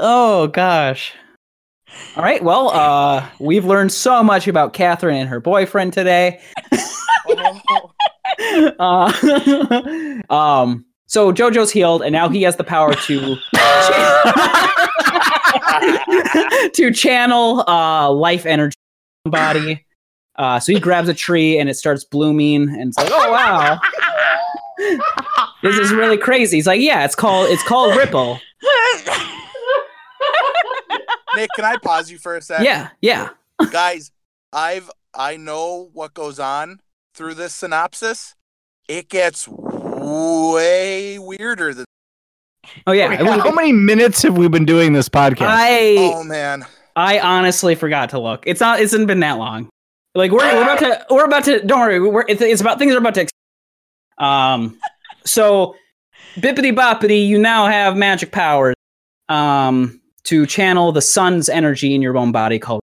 [0.00, 1.12] Oh gosh.
[2.16, 2.42] All right.
[2.42, 6.40] Well, uh, we've learned so much about Catherine and her boyfriend today.
[8.78, 9.12] Uh,
[10.30, 10.84] um.
[11.06, 13.36] So JoJo's healed, and now he has the power to
[16.72, 18.77] to channel uh, life energy in the
[19.30, 19.84] body.
[20.36, 23.80] Uh, so he grabs a tree, and it starts blooming, and it's like, oh wow,
[25.62, 26.58] this is really crazy.
[26.58, 28.40] He's like, yeah, it's called it's called Ripple.
[31.34, 32.64] Nick, can I pause you for a sec?
[32.64, 33.30] Yeah, yeah.
[33.70, 34.12] Guys,
[34.52, 36.80] I've I know what goes on
[37.14, 38.34] through this synopsis.
[38.88, 41.84] It gets way weirder than
[42.86, 43.08] Oh yeah.
[43.08, 45.48] Wait, how many minutes have we been doing this podcast?
[45.48, 46.66] I Oh man.
[46.98, 48.42] I honestly forgot to look.
[48.44, 48.80] It's not.
[48.80, 49.68] It hasn't been that long.
[50.16, 51.06] Like we're, we're about to.
[51.10, 51.64] We're about to.
[51.64, 52.00] Don't worry.
[52.00, 53.28] We're, it's, it's about things are about to.
[54.18, 54.76] Um.
[55.24, 55.76] So,
[56.38, 58.74] bippity boppity, you now have magic powers.
[59.28, 60.00] Um.
[60.24, 62.82] To channel the sun's energy in your own body, called.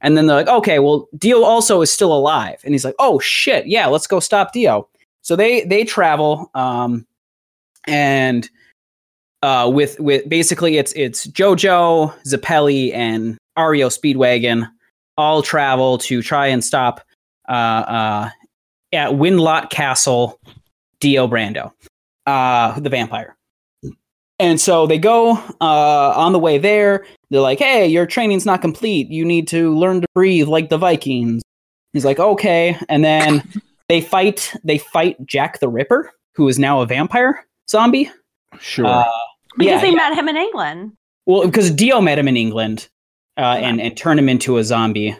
[0.00, 3.20] And then they're like, okay, well, Dio also is still alive, and he's like, oh
[3.20, 4.88] shit, yeah, let's go stop Dio.
[5.22, 6.50] So they they travel.
[6.56, 7.06] Um.
[7.86, 8.50] And
[9.42, 14.68] uh, with with basically it's it's JoJo, Zeppeli, and Ario Speedwagon
[15.16, 17.00] all travel to try and stop
[17.48, 18.30] uh, uh,
[18.92, 20.38] at Windlot Castle,
[21.00, 21.72] Dio Brando,
[22.26, 23.36] uh, the vampire.
[24.38, 27.06] And so they go uh, on the way there.
[27.30, 29.08] They're like, "Hey, your training's not complete.
[29.08, 31.42] You need to learn to breathe like the Vikings."
[31.94, 33.42] He's like, "Okay." And then
[33.88, 34.52] they fight.
[34.62, 38.10] They fight Jack the Ripper, who is now a vampire zombie.
[38.60, 38.86] Sure.
[38.86, 39.04] Uh,
[39.56, 39.94] Because yeah, they yeah.
[39.94, 40.92] met him in England.
[41.26, 42.88] Well, because Dio met him in England
[43.36, 45.16] uh, and and turned him into a zombie,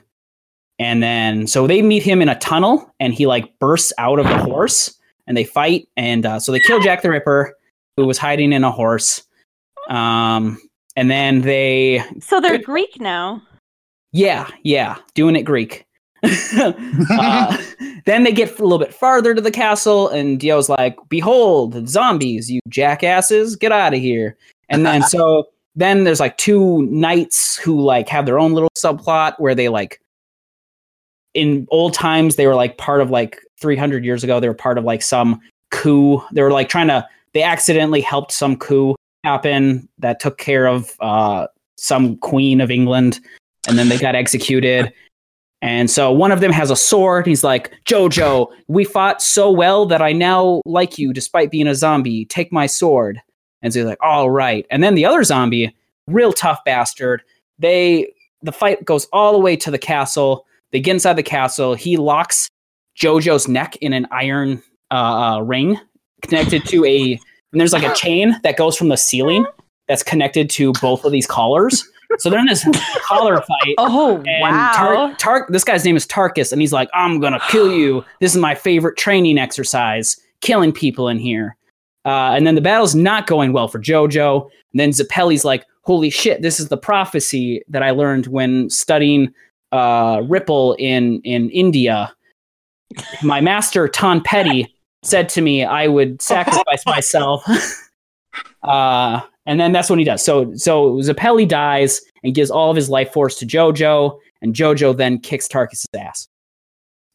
[0.78, 4.26] and then so they meet him in a tunnel, and he like bursts out of
[4.26, 4.94] the horse,
[5.26, 7.56] and they fight, and uh, so they kill Jack the Ripper,
[7.96, 9.22] who was hiding in a horse,
[9.88, 10.58] um,
[10.96, 13.42] and then they So they're Greek now.
[14.12, 15.85] yeah yeah doing it Greek.
[17.10, 17.56] uh,
[18.04, 22.50] then they get a little bit farther to the castle, and Dio's like, "Behold, zombies!
[22.50, 24.36] You jackasses, get out of here!"
[24.68, 29.34] And then so then there's like two knights who like have their own little subplot
[29.38, 30.00] where they like
[31.34, 34.78] in old times they were like part of like 300 years ago they were part
[34.78, 35.38] of like some
[35.70, 40.66] coup they were like trying to they accidentally helped some coup happen that took care
[40.66, 43.20] of uh some queen of england
[43.68, 44.92] and then they got executed
[45.62, 49.86] and so one of them has a sword he's like jojo we fought so well
[49.86, 53.20] that i now like you despite being a zombie take my sword
[53.62, 54.64] and so he's like, all right.
[54.70, 55.74] And then the other zombie,
[56.06, 57.22] real tough bastard.
[57.58, 60.46] They the fight goes all the way to the castle.
[60.70, 61.74] They get inside the castle.
[61.74, 62.48] He locks
[62.96, 64.94] Jojo's neck in an iron uh,
[65.34, 65.80] uh, ring
[66.22, 67.18] connected to a
[67.52, 69.44] and there's like a chain that goes from the ceiling
[69.88, 71.88] that's connected to both of these collars.
[72.18, 72.66] So they're in this
[73.04, 73.74] collar fight.
[73.78, 74.72] Oh And wow!
[74.74, 78.04] Tar- Tar- this guy's name is Tarkus, and he's like, I'm gonna kill you.
[78.20, 81.56] This is my favorite training exercise, killing people in here.
[82.04, 84.42] Uh, and then the battle's not going well for Jojo.
[84.72, 89.32] And then Zeppeli's like, Holy shit, this is the prophecy that I learned when studying
[89.72, 92.12] uh, Ripple in in India.
[93.22, 97.44] My master Ton Petty said to me I would sacrifice myself.
[98.62, 100.24] uh, and then that's when he does.
[100.24, 104.96] So so Zeppeli dies and gives all of his life force to Jojo, and Jojo
[104.96, 106.28] then kicks Tarkus' ass.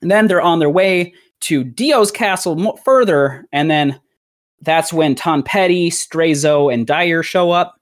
[0.02, 4.00] And then they're on their way to Dio's castle mo- further, and then
[4.62, 7.76] that's when Tom Petty, Straizo, and Dire show up,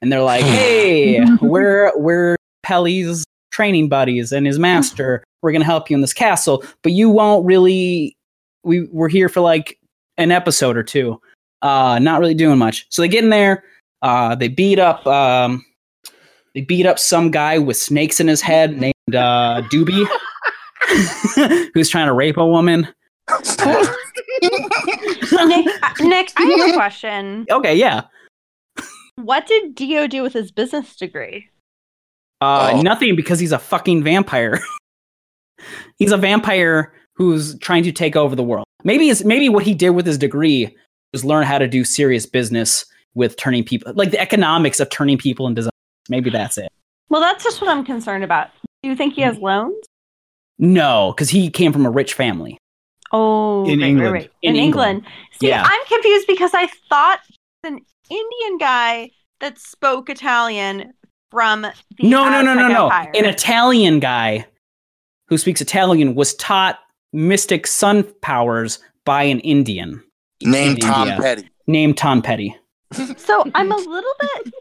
[0.00, 5.22] and they're like, "Hey, we're we're Pelly's training buddies and his master.
[5.42, 8.16] We're gonna help you in this castle, but you won't really.
[8.64, 9.78] We we're here for like
[10.18, 11.20] an episode or two,
[11.62, 12.86] uh, not really doing much.
[12.90, 13.64] So they get in there,
[14.02, 15.64] uh, they beat up, um,
[16.54, 20.06] they beat up some guy with snakes in his head named uh, Doobie,
[21.74, 22.88] who's trying to rape a woman.
[23.30, 23.42] Nick,
[25.32, 27.46] uh, Nick, I have a question.
[27.50, 28.02] Okay, yeah.
[29.16, 31.48] What did Dio do with his business degree?
[32.40, 32.80] Uh, Oh.
[32.80, 34.58] Nothing because he's a fucking vampire.
[35.98, 38.66] he's a vampire who's trying to take over the world.
[38.84, 40.76] Maybe it's maybe what he did with his degree
[41.12, 45.18] was learn how to do serious business with turning people, like the economics of turning
[45.18, 45.72] people into zombies.
[46.08, 46.70] Maybe that's it.
[47.08, 48.48] Well, that's just what I'm concerned about.
[48.82, 49.44] Do you think he has mm-hmm.
[49.44, 49.84] loans?
[50.58, 52.58] No, because he came from a rich family.
[53.12, 54.12] Oh, In right, England.
[54.12, 54.30] right, right.
[54.42, 54.96] In In, England.
[54.98, 55.14] England.
[55.40, 55.64] See, Yeah.
[55.66, 57.20] I'm confused because I thought
[57.64, 60.92] an Indian guy that spoke Italian
[61.30, 62.84] from the no, no, no, no, Aztec no.
[62.84, 63.10] Empire.
[63.14, 64.46] An Italian guy
[65.28, 66.78] who speaks Italian was taught
[67.12, 70.02] mystic sun powers by an Indian
[70.42, 71.50] Named in Tom India Petty.
[71.66, 72.56] named Tom Petty.
[72.92, 74.52] So I'm a little bit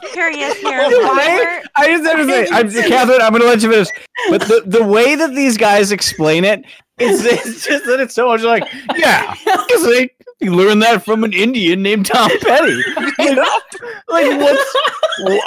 [0.12, 0.88] curious here.
[0.90, 3.70] The why way- I just have to say, I'm, Catherine, I'm going to let you
[3.70, 3.88] finish.
[4.30, 6.64] But the, the way that these guys explain it,
[6.98, 8.62] it's, it's just that it's so much like,
[8.96, 12.76] yeah, because they you learned that from an Indian named Tom Petty.
[13.18, 13.36] Like,
[14.08, 14.76] like what's?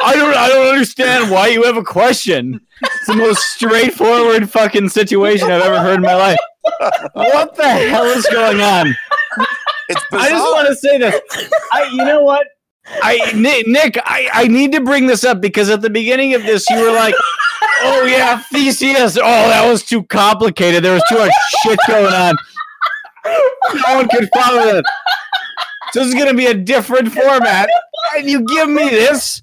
[0.04, 2.62] I don't, I don't understand why you have a question.
[2.82, 6.38] It's the most straightforward fucking situation I've ever heard in my life.
[7.14, 8.96] What the hell is going on?
[9.90, 10.28] It's bizarre.
[10.28, 11.22] I just want to say this.
[11.72, 12.48] I, you know what?
[12.88, 16.44] I Nick, Nick I, I need to bring this up because at the beginning of
[16.44, 17.16] this, you were like,
[17.82, 19.18] "Oh yeah, Theseus.
[19.18, 20.84] Oh, that was too complicated.
[20.84, 21.32] There was too much
[21.64, 22.36] shit going on.
[23.26, 24.86] No one could follow it.
[25.92, 27.70] So this is gonna be a different format,
[28.16, 29.42] and you give me this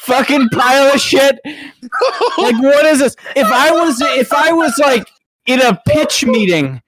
[0.00, 1.38] fucking pile of shit.
[1.44, 3.14] Like, what is this?
[3.36, 5.08] If I was, if I was like
[5.46, 6.81] in a pitch meeting."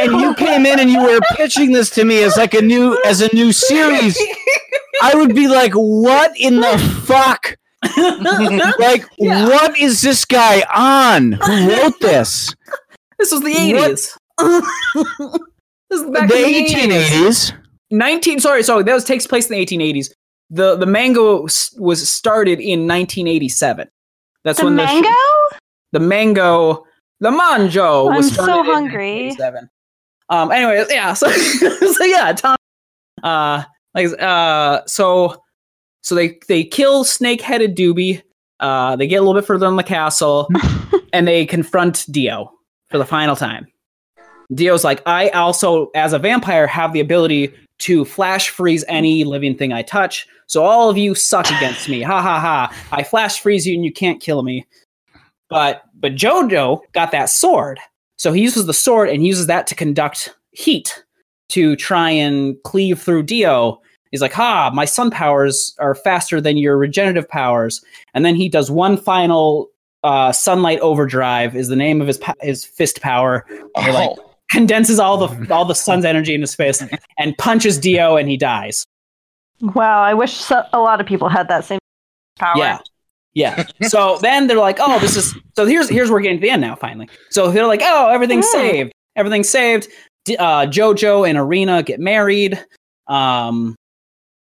[0.00, 2.98] And you came in and you were pitching this to me as like a new
[3.04, 4.18] as a new series
[5.02, 7.54] i would be like what in the fuck
[8.78, 9.46] like Yeah.
[9.46, 12.54] what is this guy on who wrote this
[13.18, 13.90] This was the What?
[13.92, 14.16] 80s.
[15.90, 17.52] this is back the in the 80s.
[17.52, 17.54] 1880s
[17.90, 20.10] 19 sorry, sorry, that was takes place in the 1880s.
[20.50, 21.42] The the mango
[21.78, 23.88] was started in 1987.
[24.44, 25.08] That's when the when mango?
[25.08, 25.58] the
[25.92, 26.84] the mango
[27.20, 29.28] the manjo was I'm so hungry.
[29.28, 29.70] 1987.
[30.30, 32.56] Um anyway, yeah, so so yeah, Tom
[33.22, 33.64] uh
[33.94, 35.42] like uh so
[36.02, 38.22] So they they kill snake-headed Doobie.
[38.60, 40.48] Uh, they get a little bit further in the castle,
[41.12, 42.50] and they confront Dio
[42.88, 43.66] for the final time.
[44.54, 49.56] Dio's like, I also, as a vampire, have the ability to flash freeze any living
[49.56, 50.26] thing I touch.
[50.46, 52.00] So all of you suck against me.
[52.02, 52.74] Ha ha ha.
[52.90, 54.66] I flash freeze you and you can't kill me.
[55.50, 57.78] But but Jojo got that sword.
[58.16, 61.04] So he uses the sword and uses that to conduct heat
[61.50, 63.80] to try and cleave through Dio.
[64.10, 67.82] He's like, ha, my sun powers are faster than your regenerative powers.
[68.14, 69.68] And then he does one final
[70.02, 73.44] uh, sunlight overdrive is the name of his pa- his fist power.
[73.48, 76.82] He, like, Oh, condenses all the all the sun's energy in his fist
[77.18, 78.84] and punches Dio and he dies.
[79.60, 81.80] Wow, I wish so- a lot of people had that same
[82.38, 82.56] power.
[82.56, 82.78] Yeah.
[83.38, 83.64] Yeah.
[83.88, 86.50] So then they're like, oh, this is so here's here's where we're getting to the
[86.50, 87.08] end now, finally.
[87.30, 88.58] So they're like, oh, everything's Hmm.
[88.58, 88.92] saved.
[89.16, 89.88] Everything's saved.
[90.38, 92.62] Uh, Jojo and Arena get married.
[93.06, 93.74] Um,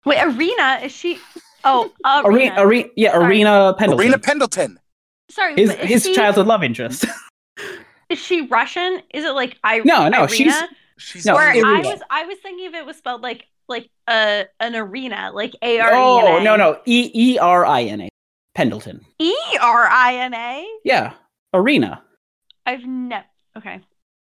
[0.06, 1.20] Wait, Arena is she?
[1.64, 2.62] Oh, Arena, Arena.
[2.62, 3.26] Arena, yeah, Sorry.
[3.26, 4.06] Arena Pendleton.
[4.06, 4.80] Arena Pendleton.
[5.30, 7.06] Sorry, his is his she, childhood love interest.
[8.10, 9.02] Is she Russian?
[9.16, 9.80] Is it like I?
[9.80, 10.30] No, no, Irina?
[10.30, 10.64] she's-
[10.98, 14.43] She's No, Where I was, I was thinking if it was spelled like like uh,
[14.62, 16.38] an arena, like A R E N A.
[16.38, 18.10] oh no no E E R I N A
[18.56, 19.06] Pendleton.
[19.20, 20.68] E R I N A.
[20.84, 21.14] Yeah,
[21.53, 22.01] Arena.
[22.66, 23.26] I've never.
[23.58, 23.82] Okay.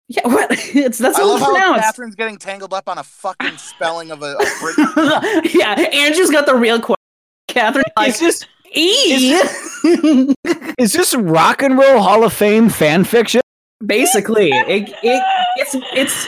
[0.07, 0.49] Yeah, what?
[0.76, 1.84] It's that's I how love it's how pronounced.
[1.84, 5.53] Catherine's getting tangled up on a fucking spelling of a, a British.
[5.55, 6.95] yeah, Andrew's got the real question.
[7.47, 9.38] Catherine, like just this E.
[10.80, 13.41] is this rock and roll Hall of Fame fan fiction?
[13.86, 15.24] Basically, it, it
[15.57, 16.28] it's it's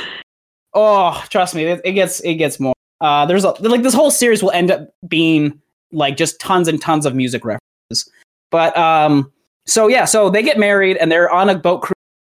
[0.73, 2.75] oh, trust me, it, it gets it gets more.
[3.01, 5.59] Uh, there's a, like this whole series will end up being
[5.91, 7.43] like just tons and tons of music
[7.89, 8.11] references.
[8.51, 9.31] But um,
[9.65, 11.93] so yeah, so they get married and they're on a boat cruise,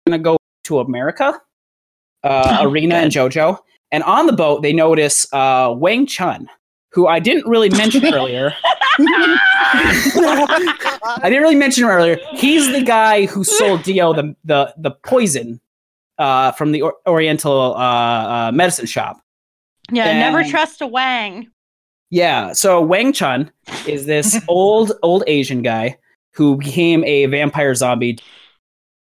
[0.08, 1.40] gonna go to America.
[2.24, 3.58] Uh, Oh, Arena and JoJo,
[3.92, 6.50] and on the boat they notice uh Wang Chun,
[6.92, 8.54] who I didn't really mention earlier.
[9.00, 12.18] I didn't really mention him earlier.
[12.34, 15.60] He's the guy who sold Dio the the the poison
[16.18, 19.22] uh, from the or- Oriental uh, uh, medicine shop.
[19.92, 21.48] Yeah, And- never trust a Wang.
[22.10, 22.54] Yeah.
[22.54, 23.52] So Wang Chun
[23.88, 25.98] is this old old Asian guy
[26.32, 28.20] who became a vampire zombie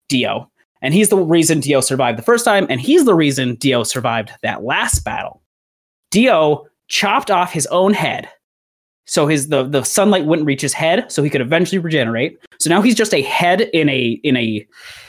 [0.08, 0.50] Dio,
[0.82, 4.30] and he's the reason Dio survived the first time, and he's the reason Dio survived
[4.42, 5.42] that last battle.
[6.10, 8.28] Dio chopped off his own head.
[9.06, 12.38] So his the, the sunlight wouldn't reach his head, so he could eventually regenerate.
[12.58, 14.66] So now he's just a head in a in a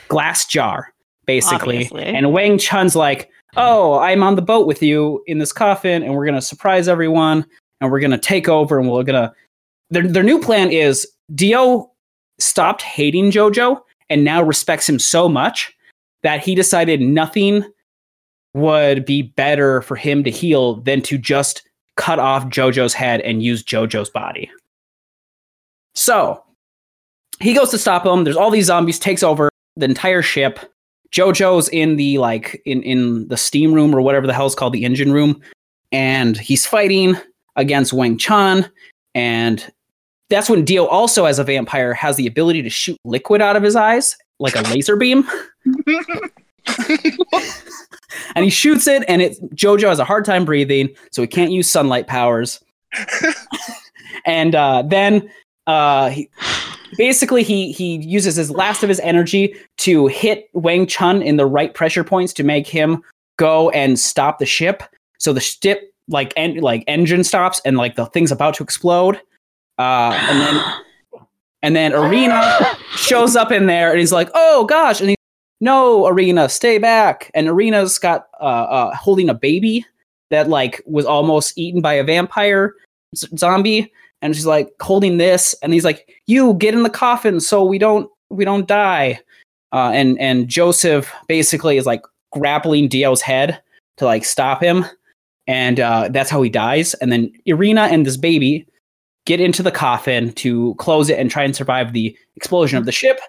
[0.07, 0.93] glass jar,
[1.25, 1.85] basically.
[1.85, 2.03] Obviously.
[2.03, 6.13] And Wang Chun's like, "Oh, I'm on the boat with you in this coffin, and
[6.13, 7.45] we're gonna surprise everyone,
[7.81, 9.33] and we're gonna take over, and we're gonna."
[9.89, 11.91] Their their new plan is Dio
[12.39, 15.73] stopped hating JoJo and now respects him so much
[16.23, 17.63] that he decided nothing
[18.53, 21.63] would be better for him to heal than to just
[21.95, 24.49] cut off JoJo's head and use JoJo's body.
[25.95, 26.43] So
[27.39, 28.23] he goes to stop him.
[28.23, 30.59] There's all these zombies, takes over the entire ship.
[31.11, 34.85] JoJo's in the like in in the steam room or whatever the hell's called the
[34.85, 35.41] engine room,
[35.91, 37.15] and he's fighting
[37.57, 38.69] against Wang Chun,
[39.13, 39.71] and
[40.29, 43.63] that's when Dio also as a vampire has the ability to shoot liquid out of
[43.63, 45.27] his eyes like a laser beam.
[48.35, 51.51] and he shoots it, and it Jojo has a hard time breathing, so he can't
[51.51, 52.63] use sunlight powers.
[54.25, 55.29] and uh, then
[55.65, 56.29] uh, he,
[56.97, 61.45] basically he he uses his last of his energy to hit Wang Chun in the
[61.45, 63.01] right pressure points to make him
[63.37, 64.83] go and stop the ship.
[65.19, 69.19] So the ship like en- like engine stops and like the thing's about to explode.
[69.77, 70.63] Uh, and then
[71.63, 75.15] and then Arena shows up in there and he's like, "Oh gosh!" And he,
[75.61, 79.85] "No, Arena, stay back." And Arena's got uh, uh, holding a baby
[80.29, 82.73] that like was almost eaten by a vampire
[83.15, 83.91] z- zombie,
[84.21, 87.77] and she's like holding this, and he's like, "You get in the coffin so we
[87.77, 89.19] don't we don't die."
[89.73, 92.01] Uh, and and Joseph basically is like
[92.31, 93.61] grappling Dio's head
[93.97, 94.85] to like stop him,
[95.47, 96.93] and uh, that's how he dies.
[96.95, 98.67] And then Irina and this baby
[99.25, 102.91] get into the coffin to close it and try and survive the explosion of the
[102.91, 103.19] ship.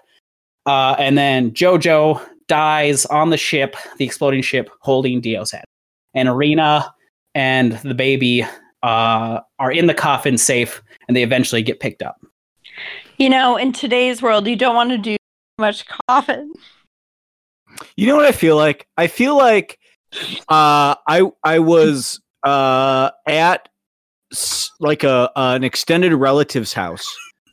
[0.65, 5.65] Uh, and then Jojo dies on the ship, the exploding ship, holding Dio's head.
[6.13, 6.93] And Irina
[7.35, 8.45] and the baby
[8.83, 12.21] uh, are in the coffin safe, and they eventually get picked up.
[13.17, 15.17] You know, in today's world, you don't want to do
[15.57, 16.53] much coffin.
[17.95, 18.87] You know what I feel like?
[18.97, 19.78] I feel like
[20.47, 23.69] uh, I I was uh, at
[24.79, 27.05] like a an extended relative's house,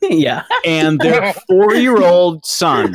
[0.02, 0.44] yeah.
[0.64, 2.94] and their four year old son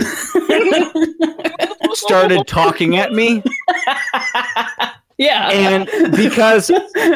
[1.94, 3.44] started talking at me,
[5.18, 5.50] yeah.
[5.50, 6.72] and because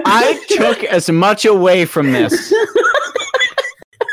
[0.05, 2.53] I took as much away from this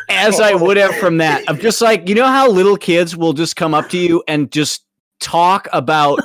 [0.09, 1.43] as I would have from that.
[1.49, 4.51] I'm just like you know how little kids will just come up to you and
[4.51, 4.85] just
[5.21, 6.21] talk about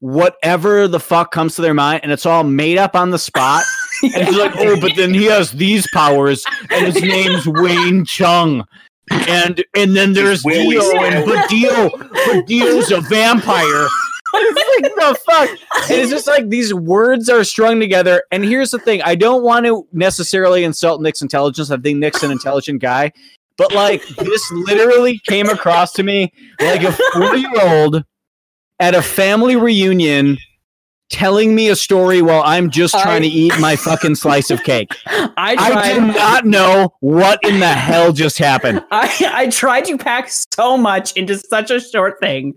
[0.00, 3.64] whatever the fuck comes to their mind, and it's all made up on the spot.
[4.02, 8.66] And it's like, oh, but then he has these powers, and his name's Wayne Chung.
[9.10, 11.90] And and then there's Dio, and but Dio,
[12.26, 13.88] but Dio's a vampire.
[14.36, 15.48] It's like the fuck.
[15.90, 18.24] And it's just like these words are strung together.
[18.32, 21.70] And here's the thing: I don't want to necessarily insult Nick's intelligence.
[21.70, 23.12] I think Nick's an intelligent guy,
[23.56, 28.04] but like this literally came across to me like a four-year-old
[28.80, 30.38] at a family reunion
[31.10, 34.88] telling me a story while I'm just trying to eat my fucking slice of cake.
[35.06, 35.94] I I tried.
[35.94, 38.82] do not know what in the hell just happened.
[38.90, 42.54] I, I tried to pack so much into such a short thing,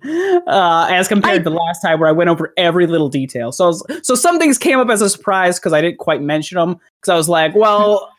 [0.48, 3.52] uh, as compared to the last time where I went over every little detail.
[3.52, 6.56] So, was- so some things came up as a surprise because I didn't quite mention
[6.56, 6.80] them.
[7.02, 8.12] Because I was like, well,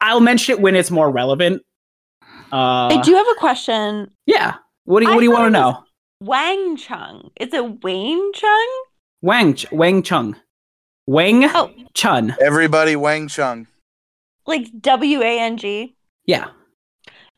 [0.00, 1.62] I'll mention it when it's more relevant.
[2.52, 4.10] Uh, I do have a question.
[4.26, 4.54] yeah.
[4.84, 5.84] What do you What do you want to it was- know?
[6.20, 7.30] Wang Chung.
[7.40, 8.68] Is it Wayne Chung?
[9.22, 10.36] Wang Ch- Wang Chung,
[11.06, 11.70] Wang Oh.
[11.94, 12.36] Chun.
[12.40, 13.66] Everybody, Wang Chung.
[14.46, 15.94] Like W A N G?
[16.26, 16.48] Yeah,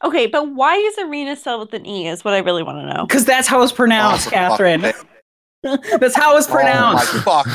[0.05, 2.93] Okay, but why is Arena spelled with an E is what I really want to
[2.95, 3.07] know.
[3.07, 4.81] because that's how it's pronounced, oh, Awesome Catherine.
[6.01, 7.13] that's how it's Oh my pronounced.
[7.23, 7.47] fuck!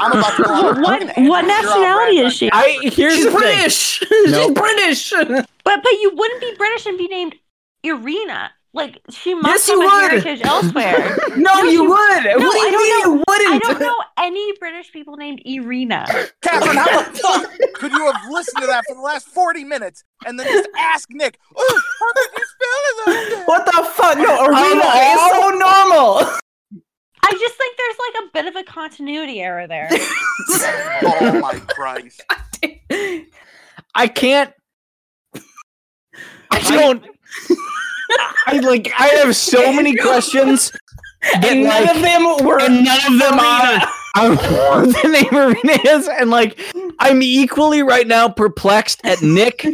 [0.00, 2.48] I'm about to go on a What what nationality is she?
[2.52, 3.32] I here's She's.
[3.32, 4.02] British.
[4.26, 4.48] Nope.
[4.48, 5.12] She's British.
[5.64, 7.34] But but you wouldn't be British and be named
[7.82, 8.52] Irina.
[8.76, 10.22] Like she must Yes, you have a would.
[10.22, 11.16] heritage elsewhere.
[11.36, 11.96] no, No, you, you- would.
[11.96, 13.62] what do I you don't mean you I wouldn't?
[13.64, 16.04] don't know any British people named Irina.
[16.42, 20.04] Catherine, how the fuck could you have listened to that for the last 40 minutes
[20.26, 22.44] and then just ask Nick, oh, how did you
[23.24, 23.48] spell it?
[23.48, 24.18] What the fuck?
[24.18, 26.38] No, I'm Arena is so normal.
[27.28, 29.88] I just think there's like a bit of a continuity error there.
[31.02, 32.22] Oh my Christ.
[33.94, 34.52] I can't.
[36.50, 37.04] I don't.
[38.46, 38.90] I like.
[38.98, 40.70] I have so many questions,
[41.22, 42.60] that, and none like, of them were.
[42.60, 43.92] and none of them are.
[44.18, 46.58] I don't know what the name Arena is, and like,
[46.98, 49.66] I'm equally right now perplexed at Nick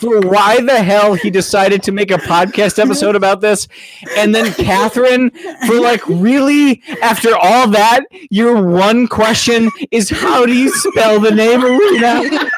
[0.00, 3.68] for why the hell he decided to make a podcast episode about this,
[4.16, 5.30] and then Catherine
[5.66, 11.30] for like, really, after all that, your one question is how do you spell the
[11.30, 12.48] name Arena?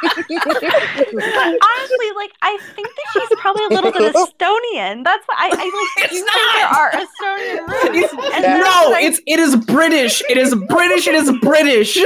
[0.79, 5.05] Honestly, like I think that she's probably a little bit Estonian.
[5.05, 5.65] That's why I, I
[5.97, 6.35] like It's you not.
[6.35, 8.13] think there are Estonian roots.
[8.13, 10.23] It's- no, it's it is British.
[10.29, 11.07] It is British.
[11.07, 11.95] It is British.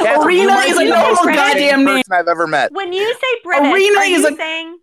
[0.00, 1.96] Catherine, Arena is a be the normal most goddamn name.
[1.98, 2.72] person I've ever met.
[2.72, 4.78] when you say British, Arena are is you a- saying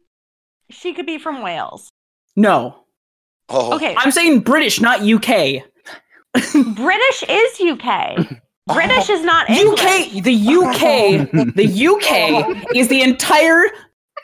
[0.69, 1.89] she could be from Wales?
[2.35, 2.81] no,
[3.49, 5.61] Oh, Okay, I'm saying British, not UK.
[6.75, 8.39] British is UK.
[8.73, 9.79] British is not English.
[9.79, 13.65] UK, the UK, the UK is the entire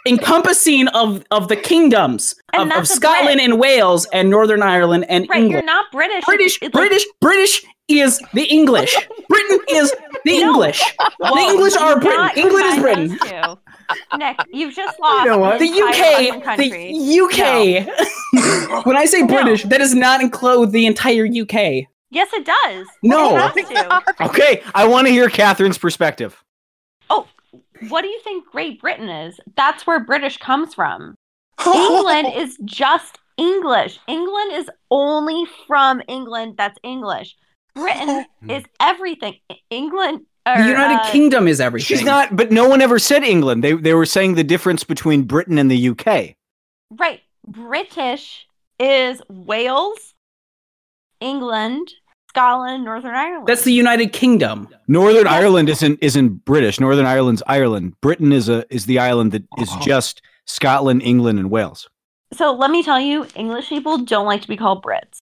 [0.08, 3.41] encompassing of of the kingdoms And of, of that's a Scotland Brit.
[3.52, 5.68] and Wales and Northern Ireland and Right, you're England.
[5.68, 6.26] not British.
[6.26, 7.64] British, It's like- British, British
[8.00, 8.96] is the English.
[9.30, 9.92] Britain is
[10.26, 10.48] the No.
[10.48, 10.82] English.
[11.20, 12.30] Whoa, the English are Britain.
[12.38, 13.08] England is Britain.
[13.08, 13.58] those.
[14.18, 15.60] Nick, you've just lost know what?
[15.60, 18.86] The UK, the UK.
[18.86, 19.28] when I say No.
[19.28, 21.88] British, that does not include the entire UK.
[22.10, 22.88] Yes, it does.
[23.04, 23.52] No.
[23.56, 24.22] It.
[24.22, 26.44] Okay, I want to hear Catherine's perspective.
[27.10, 27.28] Oh,
[27.89, 29.39] what do you think Great Britain is?
[29.56, 31.16] That's where British comes from.
[31.66, 34.00] England is just English.
[34.08, 36.56] England is only from England.
[36.58, 37.36] That's English.
[37.76, 39.36] Britain is everything.
[39.69, 40.22] England.
[40.45, 41.86] Or, The United uh, Kingdom is everything.
[41.86, 43.63] She's not, but no one ever said England.
[43.63, 46.36] They they were saying the difference between Britain and the UK.
[46.89, 47.22] Right.
[47.47, 48.47] British
[48.80, 50.15] is Wales,
[51.19, 51.93] England,
[52.30, 53.47] Scotland, Northern Ireland.
[53.47, 54.67] That's the United Kingdom.
[54.88, 56.80] Northern Ireland isn't isn't British.
[56.80, 57.93] Northern Ireland's Ireland.
[58.01, 61.88] Britain is a is the island that is just Scotland, England, and Wales.
[62.34, 65.20] so let me tell you, English people don't like to be called Brits.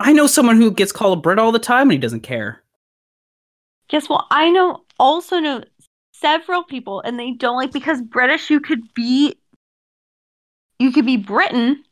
[0.00, 2.62] I know someone who gets called a Brit all the time and he doesn't care.
[3.90, 5.62] Yes, well, I know also know
[6.14, 9.36] several people and they don't like because British you could be
[10.78, 11.84] you could be Britain.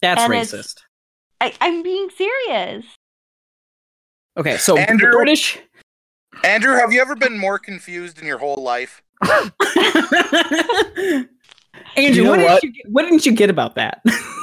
[0.00, 0.82] That's racist.
[1.40, 2.84] I, I'm being serious.
[4.36, 5.58] Okay, so Andrew- British.
[6.44, 9.02] Andrew, have you ever been more confused in your whole life?
[11.96, 12.62] Andrew, You know what, what?
[12.62, 14.02] Did you, what didn't you get about that?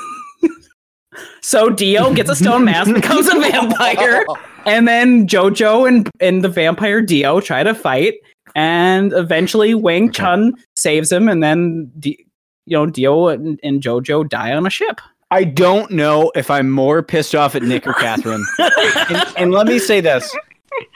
[1.41, 4.25] so Dio gets a stone mask, becomes a vampire,
[4.65, 8.15] and then Jojo and and the vampire Dio try to fight,
[8.55, 12.25] and eventually Wang Chun saves him, and then D-
[12.65, 15.01] you know Dio and, and Jojo die on a ship.
[15.31, 18.43] I don't know if I'm more pissed off at Nick or Catherine.
[18.59, 20.35] and, and let me say this.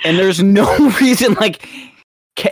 [0.03, 1.67] And there's no reason like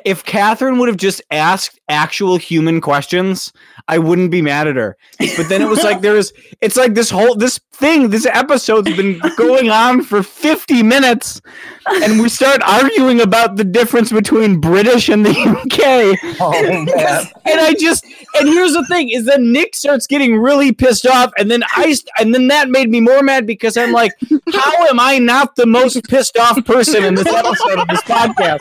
[0.05, 3.51] if Catherine would have just asked actual human questions,
[3.87, 4.95] I wouldn't be mad at her.
[5.35, 9.19] But then it was like there's it's like this whole this thing, this episode's been
[9.37, 11.41] going on for 50 minutes
[11.87, 16.17] and we start arguing about the difference between British and the UK.
[16.39, 17.27] Oh man.
[17.45, 18.03] And I just
[18.39, 21.95] and here's the thing is that Nick starts getting really pissed off and then I
[22.19, 24.11] and then that made me more mad because I'm like
[24.53, 28.59] how am I not the most pissed off person in this episode of this podcast?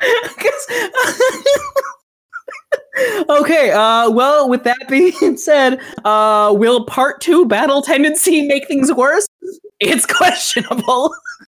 [3.28, 8.92] okay, uh, well, with that being said, uh, will part two battle tendency make things
[8.92, 9.26] worse?
[9.80, 11.12] It's questionable.